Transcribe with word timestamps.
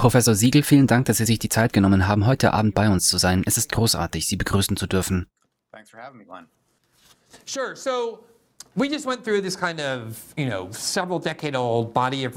Professor 0.00 0.34
Siegel, 0.34 0.62
vielen 0.62 0.86
Dank, 0.86 1.04
dass 1.04 1.18
Sie 1.18 1.26
sich 1.26 1.38
die 1.38 1.50
Zeit 1.50 1.74
genommen 1.74 2.08
haben, 2.08 2.24
heute 2.24 2.54
Abend 2.54 2.74
bei 2.74 2.88
uns 2.88 3.06
zu 3.06 3.18
sein. 3.18 3.42
Es 3.44 3.58
ist 3.58 3.70
großartig, 3.70 4.26
Sie 4.26 4.36
begrüßen 4.36 4.78
zu 4.78 4.86
dürfen. 4.86 5.26
Thanks 5.72 5.90
for 5.90 6.00
having 6.00 6.16
me, 6.16 6.24
Glenn. 6.24 6.46
Sure. 7.44 7.76
So 7.76 8.24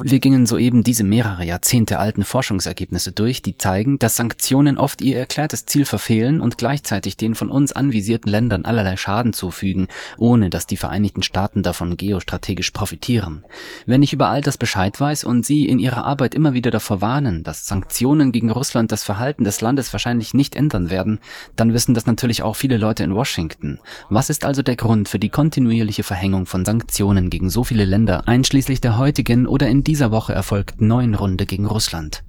wir 0.04 0.20
gingen 0.20 0.48
soeben 0.48 0.84
diese 0.84 1.04
mehrere 1.04 1.46
Jahrzehnte 1.46 2.00
alten 2.00 2.24
Forschungsergebnisse 2.24 3.12
durch, 3.12 3.44
die 3.44 3.56
zeigen, 3.56 4.00
dass 4.00 4.16
Sanktionen 4.16 4.80
oft 4.80 5.02
ihr 5.02 5.16
erklärtes 5.20 5.68
Ziel 5.68 5.86
verfehlen 5.86 6.42
und 6.42 6.58
gleichzeitig 6.58 7.18
den 7.18 7.36
von 7.36 7.52
uns 7.52 7.72
anvisierten 7.72 8.32
Ländern 8.32 8.66
allerlei 8.66 8.98
Schaden 8.98 9.34
zufügen, 9.34 9.88
ohne 10.18 10.50
dass 10.50 10.66
die 10.66 10.76
Vereinigten 10.76 11.22
Staaten 11.22 11.62
davon 11.62 11.98
geostrategisch 11.98 12.72
profitieren. 12.72 13.46
Wenn 13.86 14.02
ich 14.02 14.12
über 14.12 14.30
all 14.30 14.42
das 14.42 14.58
Bescheid 14.58 15.00
weiß 15.00 15.26
und 15.26 15.46
Sie 15.46 15.68
in 15.68 15.78
Ihrer 15.78 16.04
Arbeit 16.04 16.34
immer 16.34 16.54
wieder 16.54 16.72
davor 16.72 17.00
warnen, 17.00 17.44
dass 17.44 17.68
Sanktionen 17.68 18.32
gegen 18.32 18.50
Russland 18.50 18.92
das 18.92 19.04
Verhalten 19.04 19.44
des 19.44 19.62
Landes 19.62 19.94
wahrscheinlich 19.94 20.34
nicht 20.34 20.56
ändern 20.56 20.90
werden, 20.90 21.20
dann 21.56 21.74
wissen 21.74 21.94
das 21.94 22.08
natürlich 22.08 22.42
auch 22.42 22.56
viele 22.56 22.78
Leute 22.78 23.04
in 23.04 23.14
Washington. 23.14 23.80
Was 24.10 24.32
ist 24.32 24.46
also 24.46 24.64
der 24.64 24.78
Grund 24.78 25.08
für 25.08 25.20
die 25.20 25.30
kontinuierliche 25.30 26.02
Verhängung 26.02 26.23
Verhängung 26.24 26.46
von 26.46 26.64
Sanktionen 26.64 27.30
gegen 27.30 27.50
so 27.50 27.66
viele 27.66 27.84
Länder, 27.84 28.30
einschließlich 28.30 28.80
der 28.80 28.98
heutigen 28.98 29.46
oder 29.46 29.68
in 29.68 29.84
dieser 29.84 30.10
Woche 30.10 30.32
erfolgten 30.32 30.88
neuen 30.88 31.16
Runde 31.16 31.46
gegen 31.46 31.66
Russland? 31.66 32.24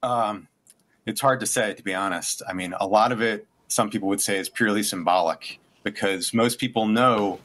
Um, 0.00 0.46
it's 1.04 1.20
hard 1.20 1.40
to 1.40 1.46
say, 1.46 1.74
to 1.74 1.82
be 1.82 1.96
honest. 1.96 2.44
I 2.48 2.54
mean, 2.54 2.74
a 2.74 2.86
lot 2.86 3.10
of 3.10 3.20
it, 3.20 3.44
some 3.66 3.90
people 3.90 4.06
would 4.06 4.20
say, 4.20 4.38
is 4.38 4.48
purely 4.48 4.84
symbolic 4.84 5.58
because 5.84 6.34
most 6.34 6.58
people 6.58 6.86
know 6.86 7.38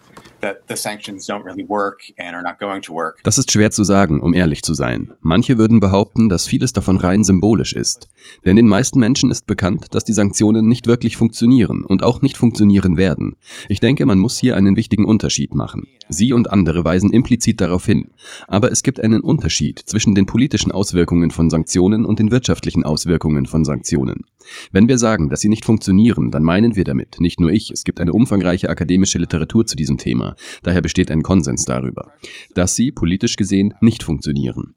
Das 3.24 3.38
ist 3.38 3.52
schwer 3.52 3.72
zu 3.72 3.84
sagen, 3.84 4.22
um 4.22 4.34
ehrlich 4.34 4.64
zu 4.64 4.74
sein. 4.74 5.12
Manche 5.20 5.58
würden 5.58 5.82
behaupten, 5.82 6.30
dass 6.30 6.48
vieles 6.48 6.72
davon 6.72 6.98
rein 6.98 7.26
symbolisch 7.26 7.74
ist. 7.74 8.08
Denn 8.46 8.56
den 8.56 8.68
meisten 8.68 9.00
Menschen 9.00 9.32
ist 9.32 9.48
bekannt, 9.48 9.88
dass 9.92 10.06
die 10.06 10.14
Sanktionen 10.14 10.68
nicht 10.68 10.88
wirklich 10.88 11.18
funktionieren 11.18 11.84
und 11.84 12.04
auch 12.04 12.22
nicht 12.22 12.38
funktionieren 12.38 12.96
werden. 12.96 13.36
Ich 13.68 13.82
denke, 13.82 14.06
man 14.06 14.20
muss 14.20 14.40
hier 14.40 14.56
einen 14.56 14.78
wichtigen 14.78 15.06
Unterschied 15.06 15.54
machen. 15.54 15.88
Sie 16.08 16.32
und 16.32 16.50
andere 16.52 16.86
weisen 16.86 17.12
implizit 17.12 17.60
darauf 17.60 17.86
hin. 17.86 18.12
Aber 18.48 18.72
es 18.72 18.82
gibt 18.82 19.02
einen 19.02 19.22
Unterschied 19.22 19.80
zwischen 19.80 20.16
den 20.16 20.26
politischen 20.26 20.72
Auswirkungen 20.72 21.32
von 21.32 21.50
Sanktionen 21.50 22.06
und 22.06 22.20
den 22.20 22.32
wirtschaftlichen 22.32 22.86
Auswirkungen 22.86 23.46
von 23.46 23.66
Sanktionen. 23.66 24.26
Wenn 24.72 24.88
wir 24.88 24.98
sagen, 24.98 25.30
dass 25.30 25.42
sie 25.42 25.50
nicht 25.50 25.66
funktionieren, 25.66 26.32
dann 26.32 26.44
meinen 26.44 26.76
wir 26.76 26.84
damit, 26.84 27.20
nicht 27.20 27.40
nur 27.40 27.52
ich, 27.52 27.72
es 27.72 27.84
gibt 27.84 28.00
eine 28.00 28.14
umfangreiche 28.14 28.70
akademische 28.70 29.20
Literatur 29.20 29.66
zu 29.66 29.76
diesem 29.76 29.98
Thema, 29.98 30.36
daher 30.64 30.82
besteht 30.82 31.12
ein 31.12 31.24
Konsens 31.24 31.66
darüber, 31.66 32.14
dass 32.56 32.76
sie, 32.76 32.92
politisch 32.92 33.36
gesehen, 33.36 33.74
nicht 33.82 34.04
funktionieren. 34.04 34.76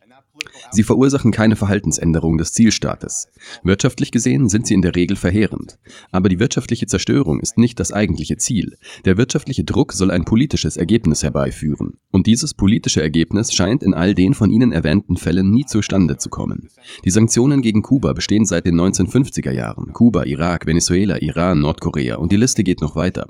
Sie 0.70 0.82
verursachen 0.82 1.30
keine 1.30 1.56
Verhaltensänderung 1.56 2.38
des 2.38 2.52
Zielstaates. 2.52 3.28
Wirtschaftlich 3.62 4.10
gesehen 4.10 4.48
sind 4.48 4.66
sie 4.66 4.74
in 4.74 4.82
der 4.82 4.94
Regel 4.94 5.16
verheerend. 5.16 5.78
Aber 6.10 6.28
die 6.28 6.38
wirtschaftliche 6.38 6.86
Zerstörung 6.86 7.40
ist 7.40 7.58
nicht 7.58 7.78
das 7.78 7.92
eigentliche 7.92 8.36
Ziel. 8.36 8.76
Der 9.04 9.16
wirtschaftliche 9.16 9.64
Druck 9.64 9.92
soll 9.92 10.10
ein 10.10 10.24
politisches 10.24 10.76
Ergebnis 10.76 11.22
herbeiführen. 11.22 11.98
Und 12.12 12.26
dieses 12.26 12.52
politische 12.52 13.02
Ergebnis 13.02 13.54
scheint 13.54 13.82
in 13.82 13.94
all 13.94 14.14
den 14.14 14.34
von 14.34 14.50
Ihnen 14.50 14.70
erwähnten 14.70 15.16
Fällen 15.16 15.50
nie 15.50 15.64
zustande 15.64 16.18
zu 16.18 16.28
kommen. 16.28 16.68
Die 17.06 17.10
Sanktionen 17.10 17.62
gegen 17.62 17.82
Kuba 17.82 18.12
bestehen 18.12 18.44
seit 18.44 18.66
den 18.66 18.78
1950er 18.78 19.50
Jahren. 19.50 19.94
Kuba, 19.94 20.24
Irak, 20.24 20.66
Venezuela, 20.66 21.22
Iran, 21.22 21.60
Nordkorea 21.60 22.16
und 22.16 22.30
die 22.30 22.36
Liste 22.36 22.64
geht 22.64 22.82
noch 22.82 22.96
weiter. 22.96 23.28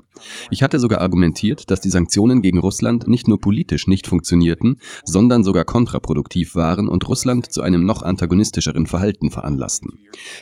Ich 0.51 0.63
hatte 0.63 0.79
sogar 0.79 0.99
argumentiert, 0.99 1.71
dass 1.71 1.79
die 1.79 1.89
Sanktionen 1.89 2.41
gegen 2.41 2.59
Russland 2.59 3.07
nicht 3.07 3.29
nur 3.29 3.39
politisch 3.39 3.87
nicht 3.87 4.05
funktionierten, 4.05 4.79
sondern 5.05 5.45
sogar 5.45 5.63
kontraproduktiv 5.63 6.55
waren 6.55 6.89
und 6.89 7.07
Russland 7.07 7.51
zu 7.51 7.61
einem 7.61 7.85
noch 7.85 8.01
antagonistischeren 8.01 8.85
Verhalten 8.85 9.31
veranlassten. 9.31 9.99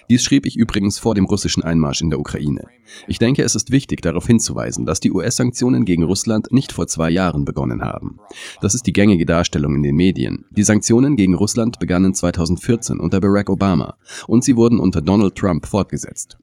Dies 0.09 0.23
schrieb 0.23 0.47
ich 0.47 0.57
übrigens 0.57 0.97
vor 0.97 1.13
dem 1.13 1.25
russischen 1.25 1.63
Einmarsch 1.63 2.01
in 2.01 2.09
der 2.09 2.19
Ukraine. 2.19 2.65
Ich 3.07 3.19
denke, 3.19 3.43
es 3.43 3.55
ist 3.55 3.71
wichtig 3.71 4.01
darauf 4.01 4.25
hinzuweisen, 4.25 4.85
dass 4.85 4.99
die 4.99 5.11
US-Sanktionen 5.11 5.85
gegen 5.85 6.03
Russland 6.03 6.51
nicht 6.51 6.71
vor 6.71 6.87
zwei 6.87 7.09
Jahren 7.09 7.45
begonnen 7.45 7.83
haben. 7.83 8.19
Das 8.61 8.75
ist 8.75 8.87
die 8.87 8.93
gängige 8.93 9.25
Darstellung 9.25 9.75
in 9.75 9.83
den 9.83 9.95
Medien. 9.95 10.45
Die 10.51 10.63
Sanktionen 10.63 11.15
gegen 11.15 11.35
Russland 11.35 11.79
begannen 11.79 12.13
2014 12.13 12.99
unter 12.99 13.19
Barack 13.19 13.49
Obama 13.49 13.95
und 14.27 14.43
sie 14.43 14.55
wurden 14.55 14.79
unter 14.79 15.01
Donald 15.01 15.35
Trump 15.35 15.65
fortgesetzt. 15.65 16.37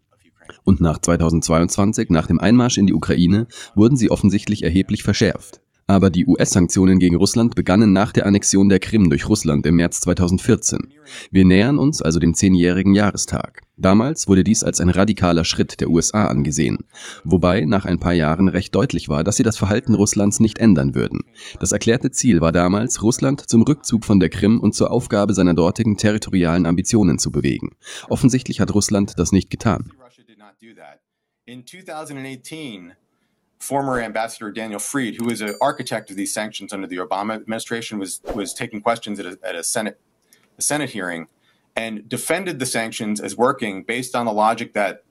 Und 0.64 0.80
nach 0.80 0.98
2022, 0.98 2.10
nach 2.10 2.26
dem 2.26 2.40
Einmarsch 2.40 2.78
in 2.78 2.86
die 2.86 2.94
Ukraine, 2.94 3.46
wurden 3.74 3.96
sie 3.96 4.10
offensichtlich 4.10 4.62
erheblich 4.62 5.02
verschärft. 5.02 5.60
Aber 5.90 6.10
die 6.10 6.26
US-Sanktionen 6.26 6.98
gegen 6.98 7.16
Russland 7.16 7.54
begannen 7.54 7.94
nach 7.94 8.12
der 8.12 8.26
Annexion 8.26 8.68
der 8.68 8.78
Krim 8.78 9.08
durch 9.08 9.26
Russland 9.26 9.64
im 9.64 9.76
März 9.76 10.02
2014. 10.02 10.92
Wir 11.30 11.46
nähern 11.46 11.78
uns 11.78 12.02
also 12.02 12.20
dem 12.20 12.34
zehnjährigen 12.34 12.92
Jahrestag. 12.92 13.62
Damals 13.78 14.28
wurde 14.28 14.44
dies 14.44 14.62
als 14.62 14.82
ein 14.82 14.90
radikaler 14.90 15.46
Schritt 15.46 15.80
der 15.80 15.88
USA 15.88 16.26
angesehen, 16.26 16.80
wobei 17.24 17.64
nach 17.64 17.86
ein 17.86 17.98
paar 17.98 18.12
Jahren 18.12 18.48
recht 18.48 18.74
deutlich 18.74 19.08
war, 19.08 19.24
dass 19.24 19.36
sie 19.36 19.44
das 19.44 19.56
Verhalten 19.56 19.94
Russlands 19.94 20.40
nicht 20.40 20.58
ändern 20.58 20.94
würden. 20.94 21.20
Das 21.58 21.72
erklärte 21.72 22.10
Ziel 22.10 22.42
war 22.42 22.52
damals, 22.52 23.02
Russland 23.02 23.48
zum 23.48 23.62
Rückzug 23.62 24.04
von 24.04 24.20
der 24.20 24.28
Krim 24.28 24.60
und 24.60 24.74
zur 24.74 24.90
Aufgabe 24.90 25.32
seiner 25.32 25.54
dortigen 25.54 25.96
territorialen 25.96 26.66
Ambitionen 26.66 27.18
zu 27.18 27.32
bewegen. 27.32 27.76
Offensichtlich 28.10 28.60
hat 28.60 28.74
Russland 28.74 29.14
das 29.16 29.32
nicht 29.32 29.48
getan. 29.48 29.90
In 31.46 31.66
2018 31.66 32.92
former 33.58 34.00
ambassador 34.00 34.50
Daniel 34.50 34.78
Freed, 34.78 35.16
who 35.16 35.26
was 35.26 35.40
an 35.40 35.54
architect 35.60 36.10
of 36.10 36.16
these 36.16 36.32
sanctions 36.32 36.72
under 36.72 36.86
the 36.86 36.96
Obama 36.96 37.34
administration, 37.34 37.98
was 37.98 38.20
was 38.32 38.54
taking 38.54 38.80
questions 38.80 39.18
at 39.18 39.26
a, 39.26 39.38
at 39.42 39.54
a 39.54 39.64
Senate 39.64 40.00
a 40.56 40.62
Senate 40.62 40.90
hearing 40.90 41.28
and 41.76 42.08
defended 42.08 42.58
the 42.58 42.66
sanctions 42.66 43.20
as 43.20 43.36
working 43.36 43.84
based 43.84 44.16
on 44.16 44.26
the 44.26 44.32
logic 44.32 44.72
that 44.72 45.04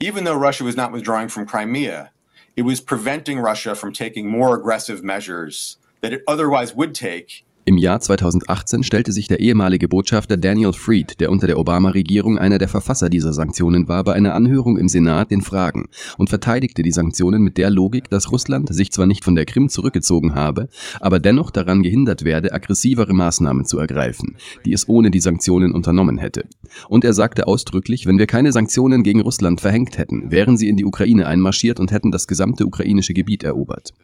even 0.00 0.24
though 0.24 0.36
Russia 0.36 0.64
was 0.64 0.76
not 0.76 0.90
withdrawing 0.90 1.28
from 1.28 1.46
Crimea, 1.46 2.10
it 2.56 2.62
was 2.62 2.80
preventing 2.80 3.38
Russia 3.38 3.74
from 3.74 3.92
taking 3.92 4.28
more 4.28 4.56
aggressive 4.56 5.04
measures 5.04 5.76
that 6.00 6.12
it 6.12 6.22
otherwise 6.26 6.74
would 6.74 6.94
take 6.94 7.44
Im 7.66 7.78
Jahr 7.78 7.98
2018 7.98 8.82
stellte 8.82 9.10
sich 9.10 9.26
der 9.26 9.40
ehemalige 9.40 9.88
Botschafter 9.88 10.36
Daniel 10.36 10.74
Freed, 10.74 11.18
der 11.18 11.30
unter 11.30 11.46
der 11.46 11.58
Obama-Regierung 11.58 12.36
einer 12.36 12.58
der 12.58 12.68
Verfasser 12.68 13.08
dieser 13.08 13.32
Sanktionen 13.32 13.88
war, 13.88 14.04
bei 14.04 14.12
einer 14.12 14.34
Anhörung 14.34 14.76
im 14.76 14.86
Senat 14.86 15.30
den 15.30 15.40
Fragen 15.40 15.88
und 16.18 16.28
verteidigte 16.28 16.82
die 16.82 16.92
Sanktionen 16.92 17.40
mit 17.40 17.56
der 17.56 17.70
Logik, 17.70 18.10
dass 18.10 18.30
Russland 18.30 18.68
sich 18.74 18.92
zwar 18.92 19.06
nicht 19.06 19.24
von 19.24 19.34
der 19.34 19.46
Krim 19.46 19.70
zurückgezogen 19.70 20.34
habe, 20.34 20.68
aber 21.00 21.18
dennoch 21.18 21.50
daran 21.50 21.82
gehindert 21.82 22.22
werde, 22.22 22.52
aggressivere 22.52 23.14
Maßnahmen 23.14 23.64
zu 23.64 23.78
ergreifen, 23.78 24.36
die 24.66 24.74
es 24.74 24.86
ohne 24.86 25.10
die 25.10 25.20
Sanktionen 25.20 25.72
unternommen 25.72 26.18
hätte. 26.18 26.44
Und 26.90 27.02
er 27.02 27.14
sagte 27.14 27.46
ausdrücklich, 27.46 28.04
wenn 28.04 28.18
wir 28.18 28.26
keine 28.26 28.52
Sanktionen 28.52 29.02
gegen 29.02 29.22
Russland 29.22 29.62
verhängt 29.62 29.96
hätten, 29.96 30.30
wären 30.30 30.58
sie 30.58 30.68
in 30.68 30.76
die 30.76 30.84
Ukraine 30.84 31.26
einmarschiert 31.26 31.80
und 31.80 31.92
hätten 31.92 32.10
das 32.10 32.26
gesamte 32.26 32.66
ukrainische 32.66 33.14
Gebiet 33.14 33.42
erobert. 33.42 33.94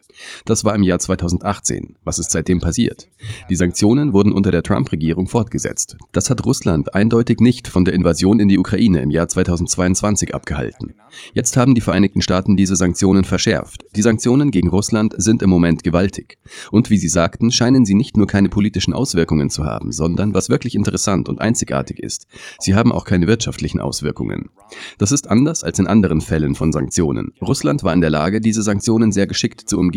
Das 0.45 0.63
war 0.63 0.75
im 0.75 0.83
Jahr 0.83 0.99
2018. 0.99 1.95
Was 2.03 2.19
ist 2.19 2.31
seitdem 2.31 2.59
passiert? 2.59 3.07
Die 3.49 3.55
Sanktionen 3.55 4.13
wurden 4.13 4.33
unter 4.33 4.51
der 4.51 4.63
Trump-Regierung 4.63 5.27
fortgesetzt. 5.27 5.97
Das 6.11 6.29
hat 6.29 6.45
Russland 6.45 6.93
eindeutig 6.95 7.39
nicht 7.39 7.67
von 7.67 7.85
der 7.85 7.93
Invasion 7.93 8.39
in 8.39 8.47
die 8.47 8.57
Ukraine 8.57 9.01
im 9.01 9.09
Jahr 9.09 9.27
2022 9.27 10.33
abgehalten. 10.33 10.95
Jetzt 11.33 11.57
haben 11.57 11.75
die 11.75 11.81
Vereinigten 11.81 12.21
Staaten 12.21 12.57
diese 12.57 12.75
Sanktionen 12.75 13.23
verschärft. 13.23 13.85
Die 13.95 14.01
Sanktionen 14.01 14.51
gegen 14.51 14.69
Russland 14.69 15.13
sind 15.17 15.41
im 15.41 15.49
Moment 15.49 15.83
gewaltig. 15.83 16.37
Und 16.71 16.89
wie 16.89 16.97
Sie 16.97 17.09
sagten, 17.09 17.51
scheinen 17.51 17.85
sie 17.85 17.95
nicht 17.95 18.17
nur 18.17 18.27
keine 18.27 18.49
politischen 18.49 18.93
Auswirkungen 18.93 19.49
zu 19.49 19.65
haben, 19.65 19.91
sondern, 19.91 20.33
was 20.33 20.49
wirklich 20.49 20.75
interessant 20.75 21.29
und 21.29 21.41
einzigartig 21.41 21.99
ist, 21.99 22.27
sie 22.59 22.75
haben 22.75 22.91
auch 22.91 23.05
keine 23.05 23.27
wirtschaftlichen 23.27 23.79
Auswirkungen. 23.79 24.49
Das 24.97 25.11
ist 25.11 25.29
anders 25.29 25.63
als 25.63 25.79
in 25.79 25.87
anderen 25.87 26.21
Fällen 26.21 26.55
von 26.55 26.71
Sanktionen. 26.71 27.33
Russland 27.41 27.83
war 27.83 27.93
in 27.93 28.01
der 28.01 28.09
Lage, 28.09 28.41
diese 28.41 28.63
Sanktionen 28.63 29.11
sehr 29.11 29.27
geschickt 29.27 29.61
zu 29.61 29.77
umgehen, 29.77 29.91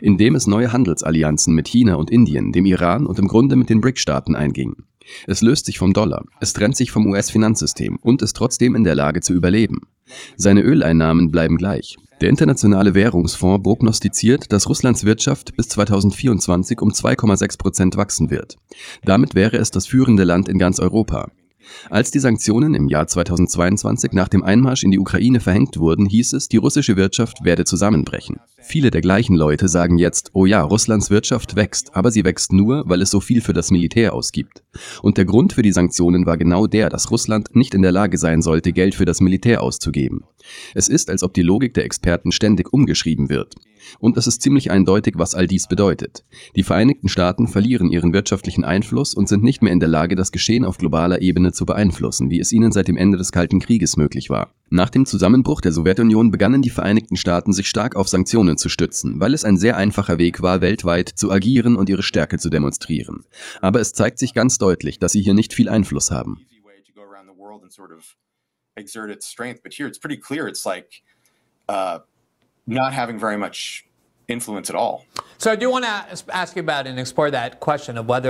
indem 0.00 0.34
es 0.34 0.46
neue 0.46 0.72
Handelsallianzen 0.72 1.54
mit 1.54 1.68
China 1.68 1.96
und 1.96 2.10
Indien, 2.10 2.52
dem 2.52 2.66
Iran 2.66 3.06
und 3.06 3.18
im 3.18 3.28
Grunde 3.28 3.56
mit 3.56 3.70
den 3.70 3.80
BRIC-Staaten 3.80 4.34
einging. 4.34 4.76
Es 5.26 5.42
löst 5.42 5.66
sich 5.66 5.78
vom 5.78 5.92
Dollar, 5.92 6.24
es 6.40 6.52
trennt 6.52 6.76
sich 6.76 6.90
vom 6.90 7.06
US-Finanzsystem 7.06 7.98
und 8.02 8.22
ist 8.22 8.36
trotzdem 8.36 8.74
in 8.74 8.84
der 8.84 8.94
Lage 8.94 9.20
zu 9.20 9.32
überleben. 9.34 9.82
Seine 10.36 10.62
Öleinnahmen 10.62 11.30
bleiben 11.30 11.56
gleich. 11.56 11.96
Der 12.20 12.30
Internationale 12.30 12.94
Währungsfonds 12.94 13.62
prognostiziert, 13.62 14.50
dass 14.50 14.68
Russlands 14.68 15.04
Wirtschaft 15.04 15.54
bis 15.56 15.68
2024 15.68 16.80
um 16.80 16.90
2,6 16.90 17.58
Prozent 17.58 17.96
wachsen 17.96 18.30
wird. 18.30 18.56
Damit 19.04 19.34
wäre 19.34 19.58
es 19.58 19.70
das 19.70 19.86
führende 19.86 20.24
Land 20.24 20.48
in 20.48 20.58
ganz 20.58 20.80
Europa. 20.80 21.30
Als 21.90 22.10
die 22.10 22.18
Sanktionen 22.18 22.74
im 22.74 22.88
Jahr 22.88 23.06
2022 23.06 24.12
nach 24.12 24.28
dem 24.28 24.42
Einmarsch 24.42 24.84
in 24.84 24.90
die 24.90 24.98
Ukraine 24.98 25.40
verhängt 25.40 25.78
wurden, 25.78 26.06
hieß 26.06 26.32
es, 26.32 26.48
die 26.48 26.56
russische 26.56 26.96
Wirtschaft 26.96 27.44
werde 27.44 27.64
zusammenbrechen. 27.64 28.40
Viele 28.60 28.90
der 28.90 29.00
gleichen 29.00 29.36
Leute 29.36 29.68
sagen 29.68 29.98
jetzt, 29.98 30.30
oh 30.32 30.46
ja, 30.46 30.62
Russlands 30.62 31.10
Wirtschaft 31.10 31.54
wächst, 31.54 31.94
aber 31.94 32.10
sie 32.10 32.24
wächst 32.24 32.52
nur, 32.52 32.82
weil 32.86 33.02
es 33.02 33.10
so 33.10 33.20
viel 33.20 33.40
für 33.40 33.52
das 33.52 33.70
Militär 33.70 34.12
ausgibt. 34.12 34.64
Und 35.02 35.18
der 35.18 35.24
Grund 35.24 35.52
für 35.52 35.62
die 35.62 35.72
Sanktionen 35.72 36.26
war 36.26 36.36
genau 36.36 36.66
der, 36.66 36.88
dass 36.88 37.10
Russland 37.10 37.54
nicht 37.54 37.74
in 37.74 37.82
der 37.82 37.92
Lage 37.92 38.18
sein 38.18 38.42
sollte, 38.42 38.72
Geld 38.72 38.94
für 38.94 39.04
das 39.04 39.20
Militär 39.20 39.62
auszugeben. 39.62 40.24
Es 40.74 40.88
ist, 40.88 41.10
als 41.10 41.22
ob 41.22 41.34
die 41.34 41.42
Logik 41.42 41.74
der 41.74 41.84
Experten 41.84 42.32
ständig 42.32 42.72
umgeschrieben 42.72 43.28
wird. 43.28 43.54
Und 43.98 44.16
es 44.16 44.26
ist 44.26 44.42
ziemlich 44.42 44.70
eindeutig, 44.70 45.14
was 45.16 45.34
all 45.34 45.46
dies 45.46 45.68
bedeutet. 45.68 46.24
Die 46.56 46.62
Vereinigten 46.62 47.08
Staaten 47.08 47.46
verlieren 47.46 47.90
ihren 47.90 48.12
wirtschaftlichen 48.12 48.64
Einfluss 48.64 49.14
und 49.14 49.28
sind 49.28 49.44
nicht 49.44 49.62
mehr 49.62 49.72
in 49.72 49.80
der 49.80 49.88
Lage, 49.88 50.16
das 50.16 50.32
Geschehen 50.32 50.64
auf 50.64 50.78
globaler 50.78 51.22
Ebene 51.22 51.52
zu 51.56 51.66
beeinflussen, 51.66 52.30
wie 52.30 52.38
es 52.38 52.52
ihnen 52.52 52.70
seit 52.70 52.86
dem 52.86 52.96
Ende 52.96 53.18
des 53.18 53.32
Kalten 53.32 53.58
Krieges 53.58 53.96
möglich 53.96 54.30
war. 54.30 54.52
Nach 54.70 54.90
dem 54.90 55.06
Zusammenbruch 55.06 55.60
der 55.60 55.72
Sowjetunion 55.72 56.30
begannen 56.30 56.62
die 56.62 56.70
Vereinigten 56.70 57.16
Staaten 57.16 57.52
sich 57.52 57.68
stark 57.68 57.96
auf 57.96 58.08
Sanktionen 58.08 58.58
zu 58.58 58.68
stützen, 58.68 59.18
weil 59.18 59.34
es 59.34 59.44
ein 59.44 59.56
sehr 59.56 59.76
einfacher 59.76 60.18
Weg 60.18 60.42
war, 60.42 60.60
weltweit 60.60 61.08
zu 61.08 61.32
agieren 61.32 61.76
und 61.76 61.88
ihre 61.88 62.02
Stärke 62.02 62.38
zu 62.38 62.50
demonstrieren. 62.50 63.24
Aber 63.60 63.80
es 63.80 63.92
zeigt 63.92 64.18
sich 64.18 64.34
ganz 64.34 64.58
deutlich, 64.58 64.98
dass 64.98 65.12
sie 65.12 65.22
hier 65.22 65.34
nicht 65.34 65.52
viel 65.52 65.68
Einfluss 65.68 66.10
haben. 66.10 66.46
exert 68.76 69.10
its 69.10 69.26
strength. 69.26 69.62
But 69.62 69.72
here 69.72 69.86
it's 69.86 69.98
pretty 69.98 70.18
clear 70.18 70.46
it's 70.46 70.66
like 70.66 71.02
uh, 71.68 72.00
not 72.66 72.92
having 72.92 73.18
very 73.18 73.38
much 73.38 73.85
influence 74.26 74.70
at 74.70 74.76
all. 74.76 75.00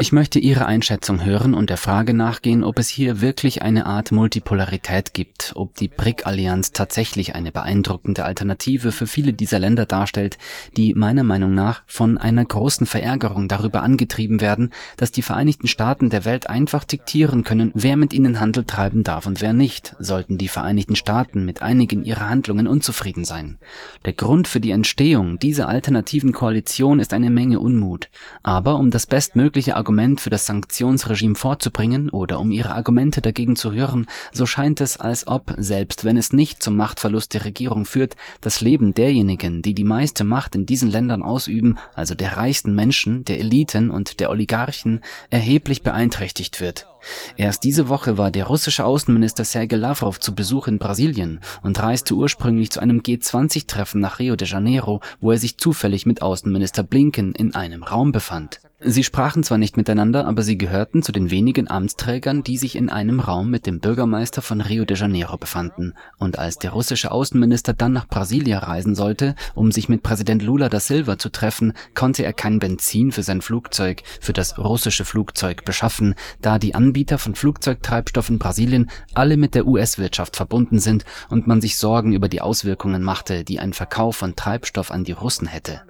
Ich 0.00 0.12
möchte 0.12 0.38
Ihre 0.40 0.66
Einschätzung 0.66 1.25
hören 1.25 1.54
und 1.54 1.70
der 1.70 1.76
Frage 1.76 2.14
nachgehen, 2.14 2.64
ob 2.64 2.81
es 2.81 2.88
hier 2.88 3.20
wirklich 3.20 3.62
eine 3.62 3.87
Art 3.87 4.10
Multipolarität 4.10 5.14
gibt, 5.14 5.52
ob 5.54 5.76
die 5.76 5.87
BRIC-Allianz 5.87 6.72
tatsächlich 6.72 7.37
eine 7.37 7.52
beeindruckende 7.52 8.25
Alternative 8.25 8.90
für 8.90 9.06
viele 9.06 9.32
dieser 9.32 9.60
Länder 9.60 9.87
darstellt, 9.87 10.37
die 10.76 10.94
meiner 10.94 11.22
Meinung 11.22 11.54
nach 11.54 11.82
von 11.87 12.19
einer 12.19 12.44
großen 12.44 12.87
Verärgerung 12.87 13.46
darüber 13.46 13.82
angetrieben 13.82 14.40
werden, 14.40 14.72
dass 14.96 15.12
die 15.12 15.22
Vereinigten 15.22 15.69
Staaten 15.69 16.10
der 16.10 16.25
Welt 16.25 16.50
einfach 16.50 16.82
diktieren 16.82 17.44
können, 17.44 17.70
wer 17.75 17.96
mit 17.96 18.12
ihnen 18.12 18.40
Handel 18.40 18.64
treiben 18.64 19.04
darf 19.04 19.26
und 19.26 19.40
wer 19.40 19.52
nicht, 19.52 19.94
sollten 20.00 20.38
die 20.38 20.48
Vereinigten 20.48 20.96
Staaten 20.96 21.44
mit 21.44 21.62
einigen 21.62 22.04
ihrer 22.04 22.28
Handlungen 22.28 22.66
unzufrieden 22.66 23.25
sein. 23.25 23.58
Der 24.04 24.12
Grund 24.12 24.48
für 24.48 24.60
die 24.60 24.72
Entstehung 24.72 25.38
dieser 25.38 25.69
alternativen 25.86 26.32
Koalition 26.32 26.98
ist 26.98 27.12
eine 27.12 27.30
Menge 27.30 27.60
Unmut. 27.60 28.08
Aber 28.42 28.74
um 28.74 28.90
das 28.90 29.06
bestmögliche 29.06 29.76
Argument 29.76 30.20
für 30.20 30.30
das 30.30 30.44
Sanktionsregime 30.44 31.36
vorzubringen 31.36 32.10
oder 32.10 32.40
um 32.40 32.50
ihre 32.50 32.74
Argumente 32.74 33.22
dagegen 33.22 33.54
zu 33.54 33.70
hören, 33.70 34.06
so 34.32 34.46
scheint 34.46 34.80
es, 34.80 34.96
als 34.96 35.28
ob, 35.28 35.54
selbst 35.58 36.04
wenn 36.04 36.16
es 36.16 36.32
nicht 36.32 36.60
zum 36.60 36.76
Machtverlust 36.76 37.34
der 37.34 37.44
Regierung 37.44 37.84
führt, 37.84 38.16
das 38.40 38.60
Leben 38.60 38.94
derjenigen, 38.94 39.62
die 39.62 39.74
die 39.74 39.84
meiste 39.84 40.24
Macht 40.24 40.56
in 40.56 40.66
diesen 40.66 40.90
Ländern 40.90 41.22
ausüben, 41.22 41.78
also 41.94 42.16
der 42.16 42.36
reichsten 42.36 42.74
Menschen, 42.74 43.24
der 43.24 43.38
Eliten 43.38 43.90
und 43.90 44.18
der 44.18 44.30
Oligarchen, 44.30 45.02
erheblich 45.30 45.84
beeinträchtigt 45.84 46.60
wird. 46.60 46.88
Erst 47.37 47.64
diese 47.64 47.88
Woche 47.88 48.19
war 48.19 48.31
der 48.31 48.47
russische 48.47 48.85
Außenminister 48.85 49.44
Sergei 49.44 49.76
Lavrov 49.76 50.20
zu 50.20 50.35
Besuch 50.35 50.69
in 50.69 50.79
Brasilien 50.79 51.41
und 51.62 51.81
reiste 51.81 52.14
ursprünglich 52.14 52.70
zu 52.70 52.81
einem 52.81 53.00
G20-Treffen 53.00 54.00
nach 54.00 54.19
Rio 54.19 54.37
de 54.37 54.49
Janeiro, 54.49 55.00
wo 55.20 55.32
er 55.32 55.38
sich 55.38 55.58
zufällig 55.58 56.06
mit 56.06 56.23
Außenminister 56.23 56.82
Blinken 56.82 57.35
in 57.35 57.55
einem 57.55 57.82
Raum 57.82 58.12
befand. 58.12 58.61
Sie 58.78 59.05
sprachen 59.05 59.43
zwar 59.43 59.56
nicht 59.56 59.78
miteinander, 59.78 60.26
aber 60.26 60.43
sie 60.43 60.58
gehörten 60.58 61.02
zu 61.02 61.11
den 61.11 61.31
wenigen 61.31 61.67
Amtsträgern, 61.67 62.43
die 62.43 62.58
sich 62.58 62.76
in 62.76 62.90
einem 62.90 63.20
Raum 63.20 63.50
mit 63.50 63.64
dem 63.64 63.81
Bürgermeister 63.81 64.43
von 64.43 64.61
Rio 64.61 64.84
de 64.84 64.99
Janeiro 64.99 65.38
befanden. 65.38 65.94
Und 66.19 66.38
als 66.38 66.58
der 66.58 66.73
russische 66.73 67.11
Außenminister 67.11 67.73
dann 67.73 67.94
nach 67.94 68.06
Brasilia 68.06 68.58
reisen 68.58 68.94
sollte, 68.94 69.34
um 69.55 69.73
sich 69.73 69.88
mit 69.88 70.02
Präsident 70.02 70.43
Lula 70.43 70.69
da 70.69 70.78
Silva 70.78 71.17
zu 71.17 71.31
treffen, 71.31 71.73
konnte 71.94 72.23
er 72.23 72.34
kein 72.34 72.58
Benzin 72.58 73.12
für 73.12 73.23
sein 73.23 73.40
Flugzeug, 73.40 74.02
für 74.20 74.34
das 74.34 74.58
russische 74.58 75.06
Flugzeug 75.06 75.64
beschaffen, 75.64 76.14
da 76.43 76.58
die 76.58 76.75
Anbieter 76.75 77.17
von 77.17 77.34
Flugzeugtreibstoff 77.34 78.29
in 78.29 78.38
Brasilien 78.38 78.90
alle 79.14 79.38
mit 79.38 79.55
der 79.55 79.67
US-Wirtschaft 79.67 80.37
verbunden 80.37 80.81
sind 80.81 81.06
und 81.31 81.46
man 81.46 81.62
sich 81.62 81.79
Sorgen 81.79 82.12
über 82.12 82.29
die 82.29 82.43
Auswirkungen 82.43 83.02
machte, 83.02 83.43
die 83.43 83.58
ein 83.58 83.72
Verkauf 83.72 84.17
von 84.17 84.37
Treibstoff 84.37 84.90
an 84.90 85.05
die 85.05 85.12
Russen 85.12 85.46
hätte. 85.46 85.81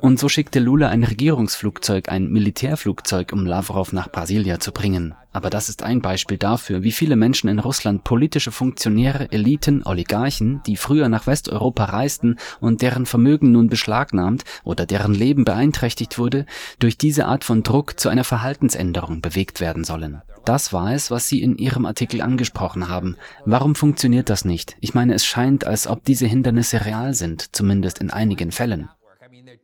Und 0.00 0.18
so 0.18 0.28
schickte 0.28 0.60
Lula 0.60 0.88
ein 0.88 1.04
Regierungsflugzeug, 1.04 2.08
ein 2.08 2.28
Militärflugzeug, 2.30 3.32
um 3.32 3.46
Lavrov 3.46 3.92
nach 3.92 4.10
Brasilia 4.10 4.60
zu 4.60 4.72
bringen. 4.72 5.14
Aber 5.32 5.50
das 5.50 5.68
ist 5.68 5.82
ein 5.82 6.00
Beispiel 6.00 6.38
dafür, 6.38 6.82
wie 6.82 6.90
viele 6.90 7.14
Menschen 7.14 7.48
in 7.48 7.58
Russland 7.58 8.02
politische 8.02 8.50
Funktionäre, 8.50 9.30
Eliten, 9.30 9.82
Oligarchen, 9.84 10.62
die 10.66 10.76
früher 10.76 11.08
nach 11.08 11.26
Westeuropa 11.26 11.84
reisten 11.84 12.36
und 12.60 12.82
deren 12.82 13.06
Vermögen 13.06 13.52
nun 13.52 13.68
beschlagnahmt 13.68 14.44
oder 14.64 14.86
deren 14.86 15.14
Leben 15.14 15.44
beeinträchtigt 15.44 16.18
wurde, 16.18 16.46
durch 16.78 16.98
diese 16.98 17.26
Art 17.26 17.44
von 17.44 17.62
Druck 17.62 18.00
zu 18.00 18.08
einer 18.08 18.24
Verhaltensänderung 18.24 19.20
bewegt 19.20 19.60
werden 19.60 19.84
sollen. 19.84 20.22
Das 20.44 20.72
war 20.72 20.94
es, 20.94 21.10
was 21.10 21.28
Sie 21.28 21.42
in 21.42 21.58
Ihrem 21.58 21.84
Artikel 21.84 22.22
angesprochen 22.22 22.88
haben. 22.88 23.16
Warum 23.44 23.74
funktioniert 23.74 24.30
das 24.30 24.46
nicht? 24.46 24.76
Ich 24.80 24.94
meine, 24.94 25.12
es 25.12 25.26
scheint, 25.26 25.66
als 25.66 25.86
ob 25.86 26.04
diese 26.04 26.26
Hindernisse 26.26 26.86
real 26.86 27.12
sind, 27.12 27.54
zumindest 27.54 27.98
in 27.98 28.10
einigen 28.10 28.50
Fällen 28.50 28.88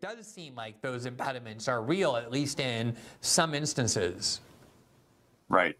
does 0.04 0.26
seem 0.26 0.54
like 0.54 0.82
those 0.82 1.06
impediments 1.06 1.68
are 1.68 1.82
real, 1.82 2.16
at 2.16 2.30
least 2.30 2.60
in 2.60 2.94
some 3.20 3.54
instances. 3.54 4.40
Right. 5.48 5.76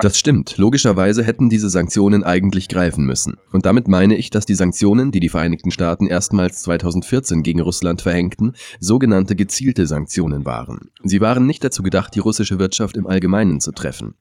Das 0.00 0.18
stimmt. 0.18 0.58
Logischerweise 0.58 1.22
hätten 1.22 1.48
diese 1.48 1.70
Sanktionen 1.70 2.24
eigentlich 2.24 2.68
greifen 2.68 3.06
müssen. 3.06 3.36
Und 3.52 3.64
damit 3.64 3.86
meine 3.86 4.16
ich, 4.16 4.30
dass 4.30 4.44
die 4.44 4.56
Sanktionen, 4.56 5.12
die 5.12 5.20
die 5.20 5.28
Vereinigten 5.28 5.70
Staaten 5.70 6.06
erstmals 6.06 6.62
2014 6.62 7.44
gegen 7.44 7.60
Russland 7.60 8.02
verhängten, 8.02 8.54
sogenannte 8.80 9.36
gezielte 9.36 9.86
Sanktionen 9.86 10.44
waren. 10.44 10.90
Sie 11.04 11.20
waren 11.20 11.46
nicht 11.46 11.62
dazu 11.62 11.84
gedacht, 11.84 12.14
die 12.16 12.20
russische 12.20 12.58
Wirtschaft 12.58 12.96
im 12.96 13.06
Allgemeinen 13.06 13.60
zu 13.60 13.70
treffen. 13.70 14.16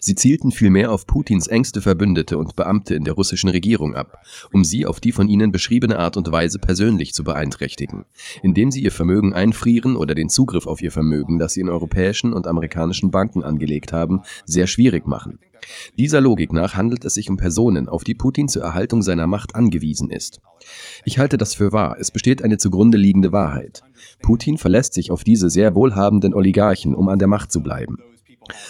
Sie 0.00 0.14
zielten 0.14 0.50
vielmehr 0.50 0.90
auf 0.92 1.06
Putins 1.06 1.46
engste 1.46 1.82
Verbündete 1.82 2.38
und 2.38 2.56
Beamte 2.56 2.94
in 2.94 3.04
der 3.04 3.14
russischen 3.14 3.50
Regierung 3.50 3.94
ab, 3.94 4.22
um 4.52 4.64
sie 4.64 4.86
auf 4.86 5.00
die 5.00 5.12
von 5.12 5.28
ihnen 5.28 5.52
beschriebene 5.52 5.98
Art 5.98 6.16
und 6.16 6.30
Weise 6.32 6.58
persönlich 6.58 7.12
zu 7.12 7.24
beeinträchtigen, 7.24 8.04
indem 8.42 8.70
sie 8.70 8.82
ihr 8.82 8.92
Vermögen 8.92 9.34
einfrieren 9.34 9.96
oder 9.96 10.14
den 10.14 10.30
Zugriff 10.30 10.66
auf 10.66 10.80
ihr 10.80 10.92
Vermögen, 10.92 11.38
das 11.38 11.52
sie 11.54 11.60
in 11.60 11.68
europäischen 11.68 12.32
und 12.32 12.46
amerikanischen 12.46 13.10
Banken 13.10 13.42
angelegt 13.42 13.92
haben, 13.92 14.22
sehr 14.46 14.66
schwierig 14.66 15.06
machen. 15.06 15.38
Dieser 15.98 16.20
Logik 16.20 16.52
nach 16.52 16.74
handelt 16.74 17.04
es 17.04 17.14
sich 17.14 17.28
um 17.28 17.36
Personen, 17.36 17.88
auf 17.88 18.04
die 18.04 18.14
Putin 18.14 18.48
zur 18.48 18.62
Erhaltung 18.62 19.02
seiner 19.02 19.26
Macht 19.26 19.54
angewiesen 19.54 20.10
ist. 20.10 20.40
Ich 21.04 21.18
halte 21.18 21.36
das 21.36 21.54
für 21.54 21.72
wahr, 21.72 21.96
es 21.98 22.10
besteht 22.10 22.42
eine 22.42 22.58
zugrunde 22.58 22.96
liegende 22.96 23.32
Wahrheit. 23.32 23.82
Putin 24.22 24.56
verlässt 24.56 24.94
sich 24.94 25.10
auf 25.10 25.24
diese 25.24 25.50
sehr 25.50 25.74
wohlhabenden 25.74 26.32
Oligarchen, 26.32 26.94
um 26.94 27.08
an 27.08 27.18
der 27.18 27.28
Macht 27.28 27.52
zu 27.52 27.62
bleiben. 27.62 27.98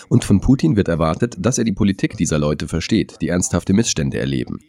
Und 0.08 0.24
von 0.24 0.40
Putin 0.40 0.76
wird 0.76 0.88
erwartet, 0.88 1.36
dass 1.38 1.58
er 1.58 1.64
die 1.64 1.72
Politik 1.72 2.16
dieser 2.16 2.38
Leute 2.38 2.68
versteht, 2.68 3.16
die 3.20 3.28
ernsthafte 3.28 3.72
Missstände 3.72 4.18
erleben. 4.18 4.60